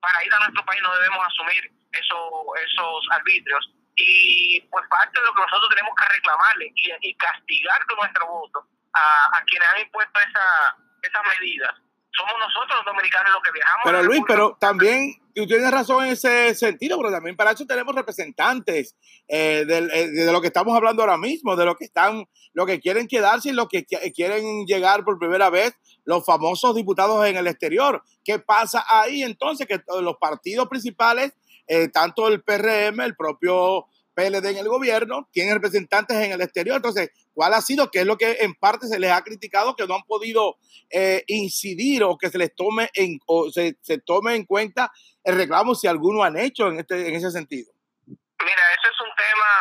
para 0.00 0.24
ir 0.24 0.32
a 0.32 0.38
nuestro 0.38 0.64
país 0.64 0.80
no 0.82 0.94
debemos 0.94 1.26
asumir 1.26 1.70
eso, 1.92 2.54
esos 2.56 3.06
arbitrios 3.10 3.77
y 3.98 4.60
pues 4.70 4.84
parte 4.88 5.18
de 5.18 5.26
lo 5.26 5.34
que 5.34 5.42
nosotros 5.42 5.68
tenemos 5.70 5.92
que 5.98 6.14
reclamarle 6.14 6.72
y, 6.74 7.08
y 7.08 7.14
castigar 7.16 7.84
con 7.86 7.98
nuestro 7.98 8.26
voto 8.26 8.66
a, 8.94 9.36
a 9.36 9.44
quienes 9.44 9.68
han 9.68 9.80
impuesto 9.80 10.20
esa, 10.20 10.76
esas 11.02 11.22
medidas 11.40 11.74
somos 12.18 12.34
nosotros 12.40 12.78
los 12.78 12.84
dominicanos 12.86 13.32
los 13.32 13.42
que 13.42 13.52
viajamos. 13.52 13.82
Pero 13.84 14.02
Luis, 14.02 14.22
pero 14.26 14.56
también 14.58 15.14
tú 15.34 15.46
tienes 15.46 15.70
razón 15.70 16.04
en 16.04 16.12
ese 16.12 16.54
sentido, 16.54 16.96
pero 16.98 17.12
también 17.12 17.36
para 17.36 17.52
eso 17.52 17.64
tenemos 17.64 17.94
representantes 17.94 18.96
eh, 19.28 19.64
de, 19.66 20.10
de, 20.10 20.32
lo 20.32 20.40
que 20.40 20.48
estamos 20.48 20.76
hablando 20.76 21.02
ahora 21.02 21.16
mismo, 21.16 21.54
de 21.54 21.64
lo 21.64 21.76
que 21.76 21.84
están, 21.84 22.26
lo 22.54 22.66
que 22.66 22.80
quieren 22.80 23.06
quedarse 23.06 23.50
y 23.50 23.52
lo 23.52 23.68
que 23.68 23.84
quieren 23.84 24.66
llegar 24.66 25.04
por 25.04 25.18
primera 25.18 25.48
vez, 25.48 25.78
los 26.04 26.24
famosos 26.24 26.74
diputados 26.74 27.24
en 27.26 27.36
el 27.36 27.46
exterior. 27.46 28.02
¿Qué 28.24 28.38
pasa 28.38 28.84
ahí 28.88 29.22
entonces? 29.22 29.66
Que 29.68 29.80
los 30.00 30.16
partidos 30.16 30.68
principales, 30.68 31.34
eh, 31.68 31.88
tanto 31.88 32.28
el 32.28 32.42
PRM, 32.42 33.00
el 33.00 33.14
propio 33.14 33.86
PLD 34.14 34.46
en 34.46 34.56
el 34.56 34.68
gobierno, 34.68 35.28
tienen 35.30 35.54
representantes 35.54 36.16
en 36.16 36.32
el 36.32 36.40
exterior. 36.40 36.76
Entonces, 36.76 37.10
¿cuál 37.32 37.54
ha 37.54 37.60
sido? 37.60 37.88
¿Qué 37.90 38.00
es 38.00 38.06
lo 38.06 38.18
que 38.18 38.38
en 38.40 38.54
parte 38.54 38.88
se 38.88 38.98
les 38.98 39.12
ha 39.12 39.22
criticado? 39.22 39.76
Que 39.76 39.86
no 39.86 39.94
han 39.94 40.02
podido 40.02 40.56
eh, 40.90 41.22
incidir 41.28 42.02
o 42.02 42.18
que 42.18 42.28
se 42.28 42.38
les 42.38 42.52
tome 42.54 42.90
en, 42.94 43.20
o 43.26 43.50
se, 43.50 43.76
tome 44.04 44.34
en 44.34 44.44
cuenta 44.44 44.90
el 45.22 45.36
reclamo 45.36 45.76
si 45.76 45.86
alguno 45.86 46.24
han 46.24 46.36
hecho 46.36 46.66
en, 46.66 46.80
este, 46.80 47.08
en 47.08 47.14
ese 47.14 47.30
sentido. 47.30 47.72
Mira, 48.06 48.62
eso 48.72 48.88
es 48.90 49.00
un 49.00 49.14
tema, 49.16 49.52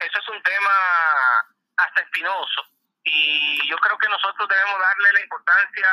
eso 0.00 0.18
es 0.18 0.28
un 0.28 0.42
tema 0.42 0.72
hasta 1.76 2.02
espinoso. 2.02 2.60
Y 3.04 3.68
yo 3.68 3.76
creo 3.76 3.96
que 3.96 4.08
nosotros 4.08 4.48
debemos 4.48 4.78
darle 4.78 5.12
la 5.12 5.20
importancia 5.22 5.88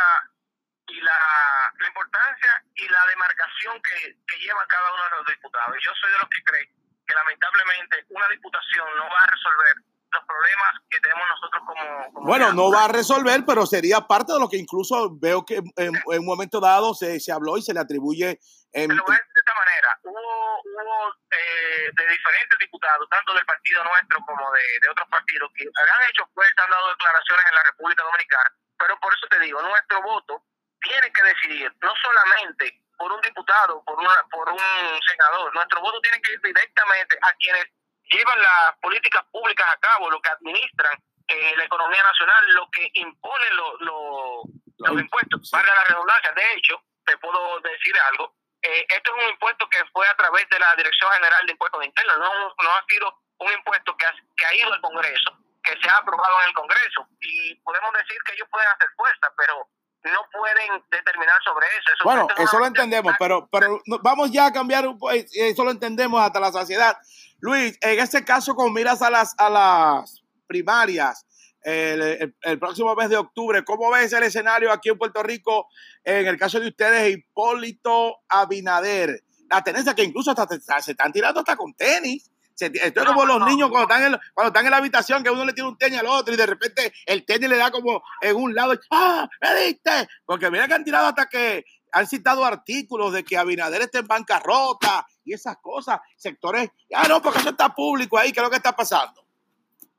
y 0.92 1.02
la, 1.02 1.74
la 1.80 1.88
importancia 1.88 2.64
y 2.76 2.88
la 2.90 3.06
demarcación 3.08 3.82
que, 3.82 4.18
que 4.28 4.38
lleva 4.40 4.66
cada 4.68 4.94
uno 4.94 5.04
de 5.04 5.10
los 5.18 5.26
diputados. 5.28 5.78
Yo 5.82 5.92
soy 5.96 6.12
de 6.12 6.18
los 6.18 6.30
que 6.30 6.44
creen 6.44 6.68
que 7.08 7.14
lamentablemente 7.16 8.06
una 8.10 8.28
diputación 8.28 8.88
no 8.98 9.10
va 9.10 9.24
a 9.24 9.28
resolver 9.28 9.76
los 10.12 10.26
problemas 10.26 10.72
que 10.90 11.00
tenemos 11.00 11.28
nosotros 11.30 11.64
como... 11.66 12.14
como 12.14 12.28
bueno, 12.28 12.52
no 12.52 12.70
va 12.70 12.86
a 12.86 12.88
resolver, 12.90 13.44
pero 13.48 13.66
sería 13.66 14.02
parte 14.02 14.34
de 14.34 14.40
lo 14.40 14.50
que 14.50 14.58
incluso 14.58 15.16
veo 15.16 15.46
que 15.46 15.64
en, 15.78 15.96
en 15.96 16.20
un 16.20 16.26
momento 16.26 16.60
dado 16.60 16.94
se, 16.94 17.20
se 17.20 17.32
habló 17.32 17.58
y 17.58 17.62
se 17.62 17.74
le 17.74 17.80
atribuye... 17.80 18.38
En... 18.74 18.88
Te 18.88 18.96
lo 18.96 19.04
voy 19.04 19.16
a 19.16 19.20
decir 19.20 19.34
de 19.34 19.40
esta 19.40 19.56
manera. 19.56 20.00
Hubo, 20.04 20.62
hubo 20.64 21.16
eh, 21.32 21.92
de 21.96 22.08
diferentes 22.08 22.60
diputados, 22.60 23.08
tanto 23.10 23.34
del 23.34 23.46
partido 23.46 23.84
nuestro 23.84 24.20
como 24.26 24.52
de, 24.52 24.64
de 24.82 24.90
otros 24.90 25.08
partidos, 25.08 25.52
que 25.56 25.64
han 25.64 26.10
hecho 26.10 26.28
pues, 26.34 26.50
han 26.58 26.72
dado 26.72 26.90
declaraciones 26.90 27.46
en 27.48 27.56
la 27.56 27.64
República 27.64 28.04
Dominicana, 28.04 28.52
pero 28.78 29.00
por 29.00 29.14
eso 29.14 29.28
te 29.30 29.40
digo, 29.40 29.62
nuestro 29.62 30.02
voto 30.04 30.44
tiene 30.82 31.12
que 31.12 31.24
decidir 31.24 31.74
no 31.82 31.94
solamente 31.96 32.82
por 32.98 33.12
un 33.12 33.22
diputado, 33.22 33.84
por, 33.84 33.98
una, 34.00 34.24
por 34.30 34.50
un 34.50 34.60
senador, 35.08 35.54
nuestro 35.56 35.82
voto 35.82 36.00
tiene 36.02 36.22
que 36.22 36.34
ir 36.34 36.42
directamente 36.42 37.18
a 37.22 37.34
quienes 37.34 37.66
llevan 38.12 38.42
las 38.42 38.78
políticas 38.82 39.24
públicas 39.32 39.68
a 39.72 39.80
cabo, 39.80 40.12
lo 40.12 40.22
que 40.22 40.30
administran 40.30 40.94
eh, 41.28 41.54
la 41.58 41.64
economía 41.64 42.04
nacional, 42.04 42.46
lo 42.54 42.70
que 42.70 42.92
imponen 42.94 43.56
los 43.56 45.00
impuestos, 45.00 45.50
valga 45.52 45.74
la 45.74 45.84
redundancia. 45.86 46.32
De 46.34 46.54
hecho, 46.54 46.84
te 47.06 47.18
puedo 47.18 47.60
decir 47.62 47.96
algo, 48.12 48.36
eh, 48.62 48.86
esto 48.90 49.16
es 49.16 49.24
un 49.24 49.30
impuesto 49.32 49.68
que 49.70 49.84
fue 49.92 50.08
a 50.08 50.16
través 50.16 50.48
de 50.50 50.60
la 50.60 50.76
Dirección 50.76 51.12
General 51.14 51.46
de 51.46 51.52
Impuestos 51.54 51.84
Internos, 51.84 52.20
no, 52.20 52.56
no 52.62 52.76
ha 52.76 52.86
sido 52.88 53.18
un 53.40 53.52
impuesto 53.52 53.98
que 53.98 54.06
ha, 54.06 54.14
que 54.38 54.46
ha 54.46 54.54
ido 54.56 54.74
al 54.74 54.82
Congreso, 54.82 55.38
que 55.64 55.76
se 55.82 55.90
ha 55.90 55.98
aprobado 55.98 56.42
en 56.42 56.50
el 56.50 56.54
Congreso. 56.54 57.08
Y 57.22 57.56
podemos 57.56 57.92
decir 57.94 58.18
que 58.26 58.34
ellos 58.34 58.48
pueden 58.52 58.70
hacer 58.70 58.90
fuerza, 58.96 59.34
pero 59.36 59.68
no 60.03 60.20
pueden 60.31 60.81
determinar 60.89 61.36
sobre 61.43 61.67
eso. 61.67 62.03
bueno, 62.03 62.27
eso 62.38 62.60
lo 62.60 62.65
entendemos, 62.65 63.13
pero, 63.20 63.48
pero 63.51 63.79
vamos 64.01 64.31
ya 64.31 64.48
a 64.48 64.51
cambiar, 64.51 64.86
eso 65.34 65.63
lo 65.63 65.72
entendemos 65.72 66.22
hasta 66.22 66.39
la 66.39 66.51
saciedad. 66.51 66.98
Luis, 67.39 67.77
en 67.81 68.00
este 68.00 68.24
caso, 68.25 68.55
con 68.55 68.74
miras 68.74 69.01
a 69.01 69.10
las, 69.10 69.36
a 69.38 69.50
las 69.50 70.24
primarias, 70.48 71.25
el, 71.63 72.34
el, 72.41 72.60
próximo 72.60 72.96
mes 72.96 73.10
de 73.10 73.17
octubre. 73.17 73.63
¿Cómo 73.63 73.91
ves 73.91 74.12
el 74.13 74.24
escenario 74.24 74.72
aquí 74.72 74.89
en 74.89 74.98
Puerto 74.98 75.22
Rico 75.22 75.67
en 76.03 76.27
el 76.27 76.38
caso 76.38 76.60
de 76.60 76.70
ustedes, 76.70 77.15
Hipólito 77.15 78.22
Abinader? 78.27 79.24
La 79.50 79.63
tendencia 79.63 79.93
que 79.93 80.03
incluso 80.03 80.31
hasta 80.31 80.81
se 80.81 80.91
están 80.91 81.12
tirando 81.12 81.41
hasta 81.41 81.55
con 81.55 81.74
tenis. 81.74 82.31
Esto 82.65 83.01
es 83.01 83.06
como 83.06 83.25
los 83.25 83.46
niños 83.46 83.70
cuando 83.70 83.94
están, 83.94 84.13
en, 84.13 84.20
cuando 84.34 84.50
están 84.50 84.65
en 84.65 84.72
la 84.72 84.77
habitación, 84.77 85.24
que 85.24 85.30
uno 85.30 85.46
le 85.46 85.53
tira 85.53 85.68
un 85.68 85.77
tenis 85.77 86.00
al 86.00 86.08
otro 86.08 86.34
y 86.34 86.38
de 86.38 86.46
repente 86.46 86.94
el 87.06 87.25
tenis 87.25 87.50
le 87.50 87.58
da 87.58 87.72
como 87.72 88.03
en 88.22 88.36
un 88.36 88.53
lado. 88.53 88.74
¡Ah! 88.91 89.27
¡Me 89.41 89.56
diste! 89.56 90.10
Porque 90.25 90.50
mira 90.51 90.68
que 90.68 90.74
han 90.74 90.84
tirado 90.84 91.08
hasta 91.08 91.27
que 91.27 91.65
han 91.91 92.08
citado 92.08 92.46
artículos 92.46 93.13
de 93.13 93.24
que 93.24 93.38
Abinader 93.38 93.82
está 93.82 94.00
en 94.00 94.08
bancarrota 94.08 95.06
y 95.24 95.34
esas 95.34 95.58
cosas, 95.58 96.00
sectores. 96.15 96.70
Ah, 96.94 97.08
no, 97.08 97.22
porque 97.22 97.39
eso 97.39 97.50
está 97.50 97.70
público 97.70 98.18
ahí, 98.18 98.32
¿qué 98.32 98.39
es 98.39 98.44
lo 98.44 98.50
que 98.50 98.58
está 98.58 98.75
pasando? 98.75 99.25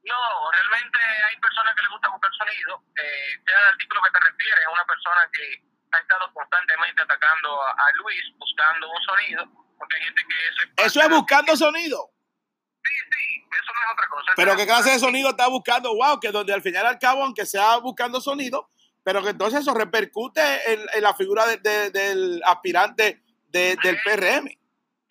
No, 0.04 0.50
realmente 0.50 0.98
hay 0.98 1.36
personas 1.38 1.74
que 1.76 1.82
les 1.82 1.90
gusta 1.90 2.08
buscar 2.08 2.30
sonido. 2.34 2.82
Eh, 2.96 3.38
sea 3.46 3.58
el 3.60 3.66
artículo 3.72 4.02
que 4.02 4.10
te 4.10 4.20
refieres, 4.20 4.60
es 4.60 4.72
una 4.72 4.84
persona 4.84 5.20
que 5.32 5.72
ha 5.92 5.98
estado 5.98 6.32
constantemente 6.32 7.02
atacando 7.02 7.62
a, 7.62 7.86
Luis, 8.02 8.22
buscando 8.38 8.90
un 8.90 9.02
sonido, 9.02 9.46
porque 9.78 9.96
hay 9.96 10.02
gente 10.02 10.22
que 10.26 10.36
eso 10.48 10.62
es... 10.62 10.86
¿Eso 10.86 11.00
es 11.02 11.08
buscando 11.08 11.56
sonido? 11.56 12.10
Sí, 12.82 12.94
sí, 13.12 13.46
eso 13.52 13.71
no 13.71 13.71
es 13.82 13.92
otra 13.92 14.08
cosa. 14.08 14.32
Pero 14.36 14.56
¿qué 14.56 14.66
clase 14.66 14.90
de 14.90 14.98
sonido 14.98 15.30
está 15.30 15.48
buscando? 15.48 15.94
Wow, 15.94 16.20
que 16.20 16.30
donde 16.30 16.52
al 16.52 16.62
final 16.62 16.86
al 16.86 16.98
cabo, 16.98 17.24
aunque 17.24 17.46
sea 17.46 17.76
buscando 17.78 18.20
sonido, 18.20 18.70
pero 19.04 19.22
que 19.22 19.30
entonces 19.30 19.60
eso 19.60 19.74
repercute 19.74 20.40
en, 20.72 21.02
la 21.02 21.14
figura 21.14 21.46
del 21.46 22.42
aspirante 22.46 23.22
del 23.48 23.76
PRM. 24.04 24.46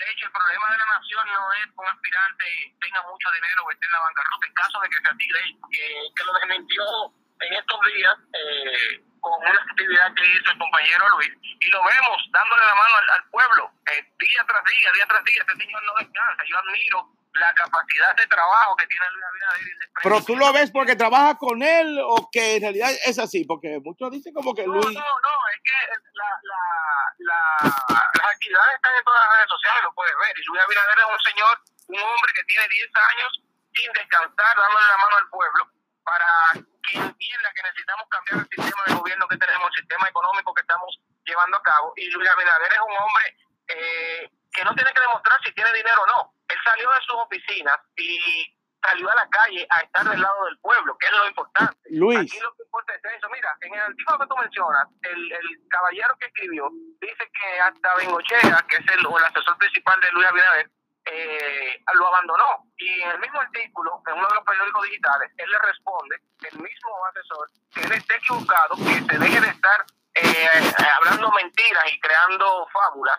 De 0.02 0.10
hecho, 0.10 0.26
el 0.26 0.34
problema 0.34 0.66
de 0.72 0.78
la 0.82 0.86
nación 0.98 1.26
no 1.30 1.54
es 1.62 1.66
que 1.70 1.78
un 1.78 1.86
aspirante 1.86 2.46
tenga 2.82 3.02
mucho 3.06 3.30
dinero 3.38 3.62
o 3.62 3.72
esté 3.72 3.86
en 3.86 3.92
la 3.92 4.00
bancarrota, 4.02 4.48
en 4.48 4.54
caso 4.54 4.80
de 4.82 4.90
que 4.90 4.98
sea 4.98 5.14
que, 5.14 5.86
que 6.16 6.24
lo 6.24 6.34
desmintió 6.42 6.84
en 7.42 7.54
estos 7.54 7.80
días 7.94 8.18
eh, 8.34 8.98
con 9.20 9.34
una 9.38 9.62
actividad 9.62 10.10
que 10.16 10.26
hizo 10.26 10.52
el 10.52 10.58
compañero 10.58 11.10
Luis, 11.10 11.32
y 11.44 11.70
lo 11.70 11.84
vemos 11.86 12.18
dándole 12.32 12.66
la 12.66 12.76
mano 12.76 12.94
al, 13.14 13.24
pueblo, 13.30 13.72
eh, 13.94 14.02
día 14.18 14.42
tras 14.48 14.64
día, 14.66 14.90
día 14.94 15.06
tras 15.06 15.24
día, 15.24 15.46
este 15.46 15.66
señor 15.66 15.84
no 15.84 15.94
descansa. 15.94 16.44
Yo 16.50 16.58
admiro 16.58 17.00
la 17.34 17.54
capacidad 17.54 18.16
de 18.16 18.28
trabajo 18.28 18.76
que 18.76 18.88
tiene 18.88 19.06
Luis 19.12 19.26
Abinader. 19.26 19.90
Pero 20.04 20.24
tú 20.24 20.36
lo 20.36 20.52
ves 20.52 20.72
porque 20.72 20.96
trabaja 20.96 21.38
con 21.38 21.64
él 21.64 22.00
o 22.04 22.30
que 22.32 22.56
en 22.56 22.62
realidad 22.62 22.92
es 23.06 23.20
así, 23.20 23.46
porque 23.46 23.80
muchos 23.84 24.12
dicen 24.12 24.34
como 24.34 24.54
que 24.54 24.66
Luis... 24.66 24.86
No, 24.86 24.92
no, 24.92 25.00
no, 25.00 25.36
es 25.54 25.62
que 25.64 25.78
la, 26.14 26.28
la, 26.44 26.62
la, 27.20 27.76
las 28.20 28.28
actividades 28.28 28.76
están 28.76 28.96
en 28.96 29.04
todas 29.04 29.22
las 29.22 29.38
redes 29.38 29.50
sociales, 29.50 29.84
lo 29.84 29.94
puedes 29.94 30.16
ver, 30.20 30.34
y 30.36 30.44
Luis 30.44 30.62
Abinader 30.62 30.98
es 31.00 31.06
un 31.08 31.24
señor, 31.24 31.56
un 31.88 32.00
hombre 32.00 32.32
que 32.36 32.44
tiene 32.44 32.68
10 32.68 32.90
años 33.12 33.32
sin 33.76 33.92
descansar, 33.94 34.58
dándole 34.58 34.88
la 34.88 34.98
mano 34.98 35.16
al 35.18 35.30
pueblo 35.30 35.72
para 36.04 36.28
que 36.84 36.98
entienda 36.98 37.54
que 37.56 37.64
necesitamos 37.64 38.08
cambiar 38.10 38.44
el 38.44 38.50
sistema 38.50 38.84
de 38.88 38.94
gobierno 38.96 39.28
que 39.28 39.38
tenemos, 39.38 39.70
el 39.72 39.80
sistema 39.80 40.10
económico 40.10 40.54
que 40.54 40.62
estamos 40.62 41.00
llevando 41.24 41.58
a 41.58 41.64
cabo, 41.64 41.94
y 41.96 42.10
Luis 42.12 42.28
Abinader 42.28 42.72
es 42.74 42.84
un 42.84 42.98
hombre 42.98 43.26
eh, 43.72 44.30
que 44.54 44.64
no 44.64 44.76
tiene 44.76 44.94
que 44.94 45.02
demostrar 45.02 45.40
si 45.44 45.54
tiene 45.54 45.74
dinero 45.74 46.02
o 46.04 46.08
no 46.08 46.34
él 46.52 46.58
salió 46.64 46.90
de 46.90 47.02
sus 47.08 47.16
oficinas 47.16 47.78
y 47.96 48.58
salió 48.82 49.10
a 49.12 49.16
la 49.16 49.30
calle 49.30 49.66
a 49.70 49.82
estar 49.82 50.10
del 50.10 50.22
lado 50.22 50.46
del 50.46 50.58
pueblo, 50.60 50.98
que 50.98 51.08
es 51.08 51.14
lo 51.14 51.28
importante. 51.28 51.78
Luis. 51.92 52.20
Aquí 52.20 52.40
lo 52.40 52.54
que 52.56 52.64
importa 52.64 52.94
es 52.96 53.18
eso. 53.18 53.30
Mira, 53.30 53.56
en 53.62 53.74
el 53.74 53.80
artículo 53.80 54.20
que 54.20 54.28
tú 54.28 54.36
mencionas, 54.38 54.88
el, 55.04 55.32
el 55.32 55.48
caballero 55.70 56.16
que 56.20 56.26
escribió 56.28 56.70
dice 57.00 57.32
que 57.32 57.60
hasta 57.60 57.96
Bengochea, 57.96 58.66
que 58.68 58.78
es 58.78 58.86
el, 58.94 59.06
el 59.06 59.26
asesor 59.26 59.58
principal 59.58 60.00
de 60.02 60.12
Luis 60.12 60.28
Abinader, 60.28 60.72
eh, 61.06 61.84
lo 61.94 62.08
abandonó. 62.08 62.66
Y 62.78 63.02
en 63.02 63.12
el 63.12 63.20
mismo 63.20 63.40
artículo, 63.40 64.02
en 64.08 64.14
uno 64.18 64.28
de 64.28 64.36
los 64.36 64.44
periódicos 64.44 64.84
digitales, 64.84 65.32
él 65.38 65.52
le 65.52 65.60
responde, 65.60 66.16
el 66.52 66.58
mismo 66.58 67.06
asesor, 67.06 67.48
que 67.74 67.82
él 67.82 67.92
esté 67.94 68.16
equivocado, 68.16 68.76
que 68.76 69.14
se 69.14 69.20
deje 69.20 69.42
de 69.42 69.48
estar 69.48 69.86
eh, 70.16 70.74
hablando 70.98 71.32
mentiras 71.32 71.84
y 71.94 72.00
creando 72.00 72.68
fábulas 72.74 73.18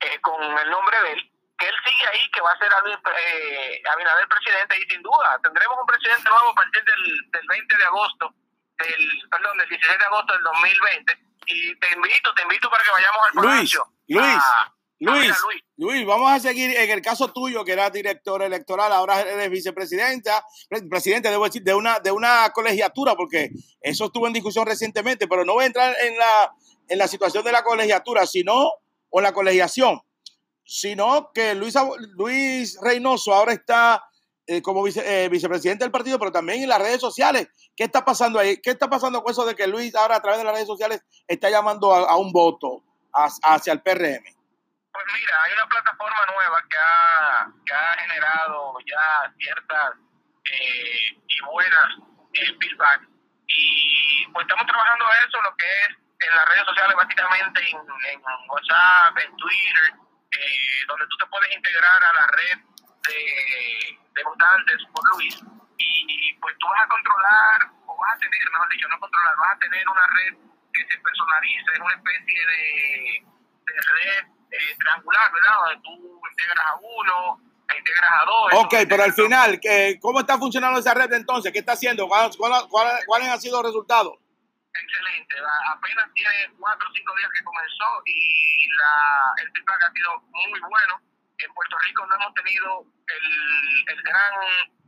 eh, 0.00 0.20
con 0.20 0.42
el 0.42 0.70
nombre 0.70 0.96
de 1.02 1.12
él, 1.12 1.32
que 1.58 1.68
él 1.68 1.74
sigue 1.84 2.06
ahí, 2.06 2.30
que 2.30 2.40
va 2.40 2.52
a 2.52 2.58
ser 2.58 2.70
eh, 2.70 3.82
Abinader 3.92 4.28
presidente 4.28 4.78
y 4.78 4.90
sin 4.90 5.02
duda 5.02 5.40
tendremos 5.42 5.76
un 5.80 5.86
presidente 5.86 6.30
nuevo 6.30 6.50
a 6.50 6.54
partir 6.54 6.84
del, 6.84 7.30
del 7.32 7.46
20 7.48 7.76
de 7.76 7.84
agosto, 7.84 8.34
del, 8.78 9.28
perdón, 9.30 9.58
del 9.58 9.68
16 9.68 9.98
de 9.98 10.04
agosto 10.04 10.32
del 10.34 10.42
2020 10.42 11.28
y 11.48 11.74
te 11.76 11.92
invito, 11.94 12.34
te 12.34 12.42
invito 12.42 12.70
para 12.70 12.84
que 12.84 12.90
vayamos 12.90 13.20
al 13.26 13.58
Luis, 13.58 13.78
Luis, 14.06 14.42
Luis, 15.00 15.32
Luis, 15.36 15.64
Luis, 15.76 16.06
vamos 16.06 16.30
a 16.30 16.40
seguir 16.40 16.76
en 16.76 16.90
el 16.90 17.00
caso 17.00 17.32
tuyo, 17.32 17.64
que 17.64 17.72
eras 17.72 17.92
director 17.92 18.42
electoral, 18.42 18.92
ahora 18.92 19.20
eres 19.20 19.48
vicepresidenta, 19.48 20.44
presidente, 20.90 21.30
debo 21.30 21.44
decir, 21.44 21.62
de 21.62 21.74
una, 21.74 22.00
de 22.00 22.10
una 22.10 22.50
colegiatura, 22.50 23.14
porque 23.14 23.50
eso 23.80 24.06
estuvo 24.06 24.26
en 24.26 24.32
discusión 24.32 24.66
recientemente, 24.66 25.26
pero 25.26 25.44
no 25.44 25.54
voy 25.54 25.64
a 25.64 25.68
entrar 25.68 25.96
en 26.02 26.18
la, 26.18 26.52
en 26.88 26.98
la 26.98 27.08
situación 27.08 27.44
de 27.44 27.52
la 27.52 27.62
colegiatura, 27.62 28.26
sino 28.26 28.72
o 29.10 29.20
la 29.20 29.32
colegiación 29.32 30.00
sino 30.68 31.32
que 31.32 31.54
Luis, 31.54 31.74
Luis 32.14 32.78
Reynoso 32.82 33.32
ahora 33.32 33.54
está 33.54 34.04
eh, 34.46 34.60
como 34.60 34.86
eh, 34.86 35.28
vicepresidente 35.30 35.82
del 35.82 35.90
partido, 35.90 36.18
pero 36.18 36.30
también 36.30 36.62
en 36.62 36.68
las 36.68 36.78
redes 36.78 37.00
sociales. 37.00 37.48
¿Qué 37.74 37.84
está 37.84 38.04
pasando 38.04 38.38
ahí? 38.38 38.60
¿Qué 38.60 38.70
está 38.70 38.86
pasando 38.90 39.22
con 39.22 39.32
eso 39.32 39.46
de 39.46 39.56
que 39.56 39.66
Luis 39.66 39.94
ahora 39.94 40.16
a 40.16 40.20
través 40.20 40.38
de 40.38 40.44
las 40.44 40.52
redes 40.52 40.66
sociales 40.66 41.02
está 41.26 41.48
llamando 41.48 41.94
a, 41.94 42.14
un 42.18 42.32
voto 42.32 42.84
hacia 43.14 43.72
el 43.72 43.80
PRM? 43.80 44.24
Pues 44.92 45.06
mira, 45.14 45.42
hay 45.42 45.52
una 45.54 45.66
plataforma 45.68 46.18
nueva 46.34 46.58
que 46.68 46.76
ha, 46.76 47.52
que 47.64 47.72
ha 47.72 48.02
generado 48.02 48.74
ya 48.80 49.32
ciertas 49.38 49.94
eh, 50.52 51.16
y 51.28 51.40
buenas 51.50 51.96
feedback. 52.34 53.08
Y 53.46 54.26
pues 54.34 54.44
estamos 54.44 54.66
trabajando 54.66 55.04
eso, 55.26 55.40
lo 55.40 55.56
que 55.56 55.64
es 55.64 56.07
en 56.20 56.36
las 56.36 56.48
redes 56.48 56.64
sociales, 56.66 56.96
básicamente 56.96 57.60
en, 57.70 57.78
en 57.78 58.20
WhatsApp, 58.48 59.16
en 59.18 59.36
Twitter, 59.36 59.94
eh, 60.32 60.84
donde 60.88 61.06
tú 61.06 61.16
te 61.16 61.26
puedes 61.26 61.56
integrar 61.56 62.04
a 62.04 62.12
la 62.12 62.26
red 62.26 62.58
de, 63.06 63.98
de 64.14 64.22
votantes 64.24 64.76
por 64.92 65.02
Luis 65.14 65.40
y 65.78 66.34
pues 66.40 66.56
tú 66.58 66.66
vas 66.66 66.82
a 66.82 66.88
controlar 66.88 67.70
o 67.86 67.96
vas 67.96 68.14
a 68.14 68.18
tener, 68.18 68.50
mejor 68.50 68.68
dicho, 68.68 68.88
no 68.88 68.98
controlar, 68.98 69.36
vas 69.36 69.56
a 69.56 69.58
tener 69.58 69.88
una 69.88 70.06
red 70.08 70.34
que 70.72 70.82
se 70.86 70.98
personaliza, 70.98 71.72
es 71.72 71.80
una 71.80 71.94
especie 71.94 72.46
de, 72.46 73.24
de 73.66 73.72
red 73.72 74.26
eh, 74.50 74.76
triangular, 74.78 75.32
¿verdad? 75.32 75.54
Donde 75.64 75.82
tú 75.82 76.20
integras 76.30 76.66
a 76.66 76.76
uno, 76.76 77.40
integras 77.78 78.10
a 78.10 78.24
dos. 78.24 78.52
Ok, 78.64 78.74
pero 78.88 79.02
al 79.04 79.12
final, 79.12 79.60
¿cómo 80.00 80.20
está 80.20 80.36
funcionando 80.36 80.80
esa 80.80 80.94
red 80.94 81.12
entonces? 81.12 81.52
¿Qué 81.52 81.60
está 81.60 81.72
haciendo? 81.72 82.08
¿Cuáles, 82.08 82.36
cuáles 82.36 83.28
han 83.28 83.40
sido 83.40 83.62
los 83.62 83.70
resultados? 83.70 84.18
Excelente. 84.82 85.34
Apenas 85.72 86.06
tiene 86.14 86.50
cuatro 86.58 86.88
o 86.88 86.92
cinco 86.92 87.14
días 87.16 87.30
que 87.32 87.44
comenzó 87.44 88.02
y 88.06 88.68
la, 88.76 89.32
el 89.42 89.52
feedback 89.52 89.82
ha 89.82 89.92
sido 89.92 90.10
muy 90.30 90.60
bueno. 90.60 91.00
En 91.38 91.54
Puerto 91.54 91.78
Rico 91.78 92.06
no 92.06 92.14
hemos 92.16 92.34
tenido 92.34 92.84
el, 93.06 93.94
el 93.94 94.02
gran 94.02 94.34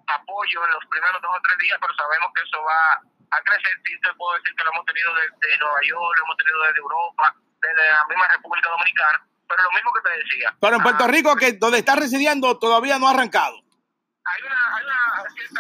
apoyo 0.09 0.65
en 0.65 0.73
los 0.73 0.85
primeros 0.91 1.23
dos 1.23 1.31
o 1.31 1.41
tres 1.43 1.59
días, 1.59 1.79
pero 1.81 1.95
sabemos 1.95 2.31
que 2.35 2.43
eso 2.43 2.59
va 2.63 3.01
a 3.31 3.43
crecer. 3.43 3.73
Sí, 3.87 3.95
te 4.01 4.13
puedo 4.15 4.37
decir 4.39 4.55
que 4.57 4.65
lo 4.65 4.73
hemos 4.73 4.87
tenido 4.87 5.15
desde 5.15 5.59
Nueva 5.59 5.81
York, 5.87 6.17
lo 6.19 6.25
hemos 6.25 6.37
tenido 6.37 6.63
desde 6.67 6.79
Europa, 6.79 7.35
desde 7.63 7.85
la 7.89 8.05
misma 8.07 8.27
República 8.29 8.69
Dominicana, 8.71 9.19
pero 9.49 9.63
lo 9.63 9.71
mismo 9.71 9.93
que 9.93 10.11
te 10.11 10.17
decía. 10.19 10.55
Pero 10.61 10.77
en 10.77 10.83
Puerto 10.83 11.05
ah, 11.05 11.09
Rico, 11.09 11.37
que 11.37 11.53
donde 11.53 11.79
está 11.79 11.95
residiendo, 11.95 12.59
todavía 12.59 12.99
no 12.99 13.07
ha 13.07 13.13
arrancado 13.13 13.63
hay 14.31 14.43
una, 14.45 14.60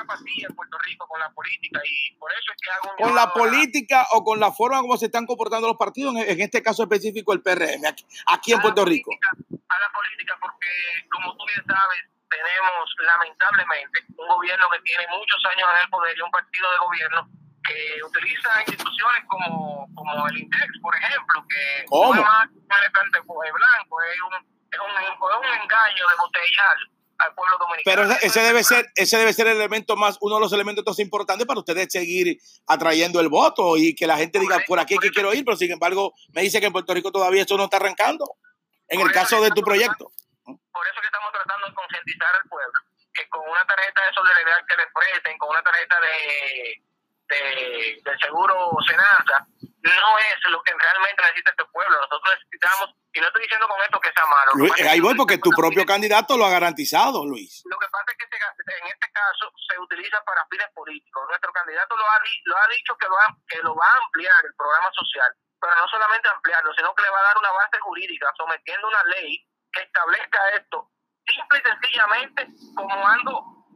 apatía 0.00 0.46
en 0.48 0.54
Puerto 0.54 0.78
Rico 0.78 1.06
con 1.06 1.20
la 1.20 1.30
política 1.30 1.80
y 1.84 2.14
por 2.16 2.30
eso 2.32 2.52
es 2.52 2.58
que 2.60 2.70
hago 2.70 2.90
un 2.90 3.04
¿Con 3.04 3.14
la 3.14 3.32
política 3.32 4.06
o 4.12 4.24
con 4.24 4.40
la 4.40 4.52
forma 4.52 4.80
como 4.80 4.96
se 4.96 5.06
están 5.06 5.26
comportando 5.26 5.68
los 5.68 5.76
partidos, 5.76 6.16
en, 6.16 6.40
este 6.40 6.62
caso 6.62 6.82
específico 6.82 7.32
el 7.32 7.42
PRM, 7.42 7.84
aquí, 8.26 8.52
en 8.52 8.60
Puerto 8.60 8.84
Rico? 8.84 9.10
A 9.12 9.78
la 9.78 9.92
política 9.92 10.36
porque, 10.40 10.68
como 11.10 11.36
tú 11.36 11.44
bien 11.46 11.64
sabes, 11.66 12.00
tenemos 12.28 12.94
lamentablemente 13.04 14.04
un 14.16 14.28
gobierno 14.28 14.66
que 14.72 14.80
tiene 14.82 15.06
muchos 15.10 15.40
años 15.46 15.68
en 15.74 15.84
el 15.84 15.90
poder 15.90 16.16
y 16.16 16.20
un 16.22 16.30
partido 16.30 16.70
de 16.70 16.78
gobierno 16.78 17.28
que 17.64 18.02
utiliza 18.02 18.50
instituciones 18.66 19.24
como, 19.26 19.86
como 19.94 20.26
el 20.28 20.38
INDEX, 20.38 20.80
por 20.80 20.94
ejemplo, 20.96 21.44
que 21.48 21.84
¿Cómo? 21.86 22.14
no 22.14 22.20
es 22.20 22.26
más 22.26 22.48
que 22.48 23.52
blanco, 23.52 24.02
es 24.02 24.20
un, 24.22 24.34
es, 24.70 24.78
un, 24.80 24.90
es 25.02 25.18
un 25.20 25.62
engaño 25.62 26.04
de 26.08 26.16
botellar 26.18 26.76
al 27.26 27.34
pueblo 27.34 27.56
dominicano. 27.58 27.84
Pero 27.84 28.02
ese, 28.04 28.26
ese 28.26 28.40
debe 28.40 28.64
ser, 28.64 28.86
ese 28.94 29.16
debe 29.18 29.32
ser 29.32 29.46
el 29.46 29.56
elemento 29.56 29.96
más, 29.96 30.18
uno 30.20 30.36
de 30.36 30.40
los 30.40 30.52
elementos 30.52 30.84
más 30.86 30.98
importantes 30.98 31.46
para 31.46 31.60
ustedes 31.60 31.88
seguir 31.90 32.38
atrayendo 32.66 33.20
el 33.20 33.28
voto 33.28 33.76
y 33.76 33.94
que 33.94 34.06
la 34.06 34.16
gente 34.16 34.38
diga 34.38 34.60
por 34.66 34.78
aquí 34.78 34.96
que 34.98 35.10
quiero 35.10 35.32
ir, 35.34 35.44
pero 35.44 35.56
sin 35.56 35.72
embargo 35.72 36.14
me 36.32 36.42
dice 36.42 36.60
que 36.60 36.66
en 36.66 36.72
Puerto 36.72 36.94
Rico 36.94 37.12
todavía 37.12 37.42
esto 37.42 37.56
no 37.56 37.64
está 37.64 37.76
arrancando. 37.76 38.36
En 38.88 39.00
el 39.00 39.12
caso 39.12 39.40
de 39.40 39.50
tu 39.50 39.62
proyecto. 39.62 40.10
Por 40.44 40.86
eso 40.86 41.00
que 41.00 41.06
estamos 41.06 41.30
tratando 41.30 41.68
de 41.68 41.74
concientizar 41.74 42.34
al 42.34 42.48
pueblo, 42.48 42.80
que 43.14 43.28
con 43.28 43.42
una 43.48 43.64
tarjeta 43.64 44.00
de 44.04 44.14
solidaridad 44.14 44.66
que 44.66 44.76
les 44.76 44.86
presten, 44.92 45.38
con 45.38 45.50
una 45.50 45.62
tarjeta 45.62 45.96
de, 46.00 46.82
de, 47.30 48.00
del 48.02 48.18
seguro 48.18 48.76
Senasa, 48.86 49.46
no 49.82 50.18
es 50.18 50.50
lo 50.50 50.62
que 50.62 50.74
realmente 50.76 51.22
necesita 51.22 51.50
este 51.50 51.64
pueblo. 51.72 51.96
Nosotros 51.96 52.34
necesitamos, 52.36 52.90
y 53.14 53.20
no 53.20 53.26
estoy 53.26 53.42
diciendo 53.42 53.68
con 53.68 53.80
esto 53.80 54.00
que 54.00 54.12
sea 54.12 54.26
malo. 54.26 54.50
Luis, 54.54 54.74
ahí 54.82 55.00
voy 55.00 55.14
porque 55.14 55.38
tu 55.38 55.50
propio 55.50 55.86
candidato 55.86 56.36
lo 56.36 56.44
ha 56.44 56.50
garantizado, 56.50 57.24
Luis. 57.24 57.62
Lo 57.64 57.78
que 57.78 57.88
pasa 57.88 58.12
es 58.12 58.16
que 58.18 58.26
en 58.30 58.86
este 58.86 59.08
caso 59.12 59.52
se 59.56 59.78
utiliza 59.78 60.22
para 60.24 60.44
fines 60.50 60.68
políticos. 60.74 61.24
Nuestro 61.28 61.52
candidato 61.52 61.96
lo 61.96 62.04
ha, 62.04 62.18
lo 62.44 62.56
ha 62.58 62.68
dicho 62.68 62.96
que, 62.98 63.06
lo 63.06 63.16
ha, 63.16 63.26
que 63.48 63.58
lo 63.62 63.74
va 63.74 63.86
a 63.86 64.04
ampliar 64.04 64.44
el 64.44 64.54
programa 64.54 64.90
social, 64.92 65.30
pero 65.60 65.74
no 65.74 65.88
solamente 65.88 66.28
ampliarlo, 66.28 66.74
sino 66.74 66.94
que 66.94 67.02
le 67.02 67.10
va 67.10 67.20
a 67.20 67.28
dar 67.30 67.38
una 67.38 67.52
base 67.52 67.78
jurídica 67.80 68.32
sometiendo 68.36 68.88
una 68.88 69.04
ley 69.04 69.46
que 69.72 69.82
establezca 69.82 70.50
esto 70.56 70.90
simple 71.26 71.62
y 71.62 71.68
sencillamente 71.68 72.46
como 72.74 73.06
algo 73.06 73.66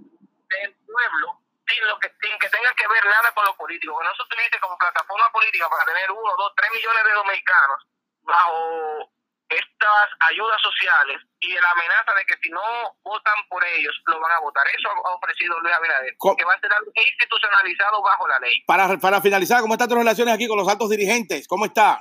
del 0.48 0.74
pueblo 0.86 1.43
sin 1.74 1.86
lo 1.86 1.98
que 1.98 2.08
sin 2.22 2.38
que 2.38 2.48
tenga 2.48 2.72
que 2.74 2.86
ver 2.86 3.04
nada 3.04 3.32
con 3.34 3.44
lo 3.44 3.54
político, 3.56 3.98
que 3.98 4.06
no 4.06 4.14
se 4.14 4.22
utilice 4.22 4.60
como 4.60 4.78
plataforma 4.78 5.30
política 5.32 5.68
para 5.68 5.84
tener 5.84 6.10
uno, 6.10 6.30
dos, 6.38 6.52
tres 6.56 6.70
millones 6.70 7.04
de 7.04 7.12
dominicanos 7.12 7.78
bajo 8.22 9.10
estas 9.48 10.08
ayudas 10.30 10.60
sociales 10.62 11.20
y 11.40 11.52
la 11.52 11.70
amenaza 11.70 12.14
de 12.14 12.24
que 12.24 12.36
si 12.42 12.50
no 12.50 12.62
votan 13.02 13.36
por 13.48 13.62
ellos, 13.64 13.92
lo 14.06 14.18
van 14.20 14.32
a 14.32 14.40
votar. 14.40 14.66
Eso 14.68 14.88
ha 14.88 15.14
ofrecido 15.14 15.58
Luis 15.60 15.74
Abinader, 15.74 16.14
¿Cómo? 16.18 16.36
que 16.36 16.44
va 16.44 16.54
a 16.54 16.60
ser 16.60 16.72
algo 16.72 16.90
institucionalizado 16.94 18.02
bajo 18.02 18.28
la 18.28 18.38
ley. 18.38 18.64
Para, 18.66 18.96
para 18.98 19.20
finalizar, 19.20 19.60
¿cómo 19.60 19.74
están 19.74 19.88
tus 19.88 19.98
relaciones 19.98 20.34
aquí 20.34 20.48
con 20.48 20.56
los 20.56 20.68
altos 20.68 20.88
dirigentes? 20.90 21.46
¿Cómo 21.46 21.66
está? 21.66 22.00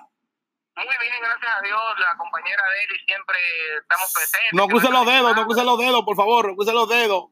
Muy 0.75 0.95
bien, 0.99 1.13
gracias 1.21 1.53
a 1.55 1.61
Dios. 1.61 1.99
La 1.99 2.17
compañera 2.17 2.63
Deli 2.73 2.99
siempre 3.05 3.37
estamos 3.77 4.11
presentes. 4.13 4.53
No 4.53 4.67
cruce 4.67 4.89
los 4.89 5.05
dedos, 5.05 5.35
no 5.35 5.45
cruce 5.45 5.63
los 5.63 5.77
dedos, 5.77 6.03
por 6.03 6.15
favor, 6.15 6.47
no 6.47 6.55
cruce 6.55 6.73
los 6.73 6.89
dedos. 6.89 7.25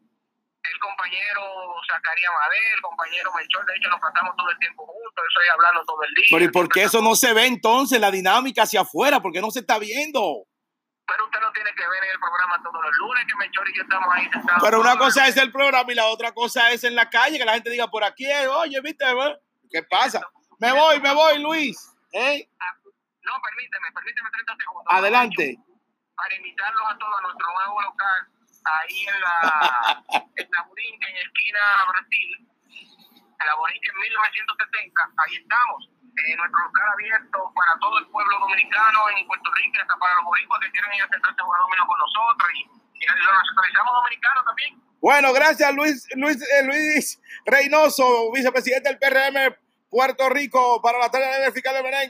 El 0.63 0.79
compañero 0.79 1.41
Zacarías 1.87 2.31
Madel, 2.39 2.73
el 2.75 2.81
compañero 2.81 3.31
Melchor, 3.33 3.65
de 3.65 3.75
hecho 3.77 3.89
nos 3.89 3.99
pasamos 3.99 4.35
todo 4.37 4.49
el 4.49 4.57
tiempo 4.59 4.85
juntos, 4.85 5.25
estoy 5.27 5.47
hablando 5.49 5.83
todo 5.85 6.03
el 6.03 6.13
día. 6.13 6.25
Pero 6.31 6.45
¿y 6.45 6.51
por 6.51 6.69
qué 6.69 6.83
eso 6.83 7.01
no 7.01 7.15
se 7.15 7.33
ve 7.33 7.47
entonces, 7.47 7.99
la 7.99 8.11
dinámica 8.11 8.63
hacia 8.63 8.81
afuera? 8.81 9.21
¿Por 9.21 9.31
qué 9.31 9.41
no 9.41 9.49
se 9.49 9.61
está 9.61 9.79
viendo? 9.79 10.45
Pero 11.07 11.25
usted 11.25 11.39
no 11.41 11.51
tiene 11.51 11.73
que 11.73 11.87
ver 11.87 12.03
en 12.03 12.11
el 12.11 12.19
programa 12.19 12.61
todos 12.61 12.81
los 12.83 12.97
lunes 12.97 13.25
que 13.27 13.35
Melchor 13.35 13.69
y 13.69 13.75
yo 13.75 13.83
estamos 13.83 14.09
ahí 14.13 14.29
sentados. 14.31 14.61
Pero 14.63 14.79
una 14.79 14.97
cosa 14.97 15.27
es 15.27 15.37
el 15.37 15.51
programa 15.51 15.91
y 15.91 15.95
la 15.95 16.07
otra 16.07 16.31
cosa 16.31 16.71
es 16.71 16.83
en 16.83 16.95
la 16.95 17.09
calle, 17.09 17.39
que 17.39 17.45
la 17.45 17.53
gente 17.53 17.71
diga 17.71 17.87
por 17.87 18.03
aquí, 18.03 18.25
eh, 18.25 18.47
oye, 18.47 18.79
viste, 18.81 19.03
eh? 19.03 19.39
¿qué 19.69 19.83
pasa? 19.83 20.21
Me 20.59 20.71
voy, 20.71 20.99
me 21.01 21.13
voy, 21.13 21.39
Luis. 21.39 21.75
¿Eh? 22.13 22.47
No, 23.23 23.33
permíteme, 23.41 23.91
permíteme 23.93 24.29
30 24.29 24.55
segundos. 24.57 24.85
Adelante. 24.87 25.57
Para 26.15 26.35
invitarlos 26.35 26.83
a 26.87 26.97
todos 26.97 27.13
a 27.17 27.21
nuestro 27.23 27.47
nuevo 27.51 27.81
local, 27.81 28.27
ahí 28.63 29.07
en 29.07 29.21
la, 29.21 30.03
en 30.35 30.47
la 30.51 30.61
Borinque, 30.63 31.07
en 31.09 31.17
esquina 31.17 31.59
Brasil, 31.87 32.47
en 32.69 33.45
la 33.47 33.55
Borinque 33.55 33.87
en 33.87 33.99
1970, 33.99 35.01
ahí 35.17 35.35
estamos. 35.35 35.89
Eh, 36.11 36.35
nuestro 36.35 36.59
local 36.59 36.87
abierto 36.93 37.39
para 37.55 37.79
todo 37.79 37.97
el 37.97 38.05
pueblo 38.07 38.39
dominicano 38.39 39.09
en 39.15 39.25
Puerto 39.25 39.49
Rico, 39.55 39.79
hasta 39.81 39.95
para 39.95 40.15
los 40.15 40.25
boricuas 40.25 40.59
que 40.59 40.71
quieren 40.71 40.93
ir 40.93 41.03
a 41.03 41.07
sentarse 41.07 41.41
a 41.41 41.43
jugar 41.43 41.61
dominó 41.61 41.87
con 41.87 41.97
nosotros 41.97 42.49
y, 42.53 42.59
y 42.61 43.05
lo 43.07 43.33
nacionalizamos 43.33 43.93
dominicano 43.95 44.43
también. 44.43 44.81
Bueno, 45.01 45.33
gracias 45.33 45.73
Luis, 45.73 46.07
Luis, 46.15 46.37
eh, 46.51 46.63
Luis 46.63 47.19
Reynoso, 47.45 48.31
vicepresidente 48.33 48.89
del 48.89 48.99
PRM 48.99 49.55
Puerto 49.89 50.29
Rico 50.29 50.81
para 50.81 50.99
la 50.99 51.09
tarea 51.09 51.39
del 51.39 51.51
fiscal 51.51 51.75
de 51.75 51.83
merengue. 51.83 52.09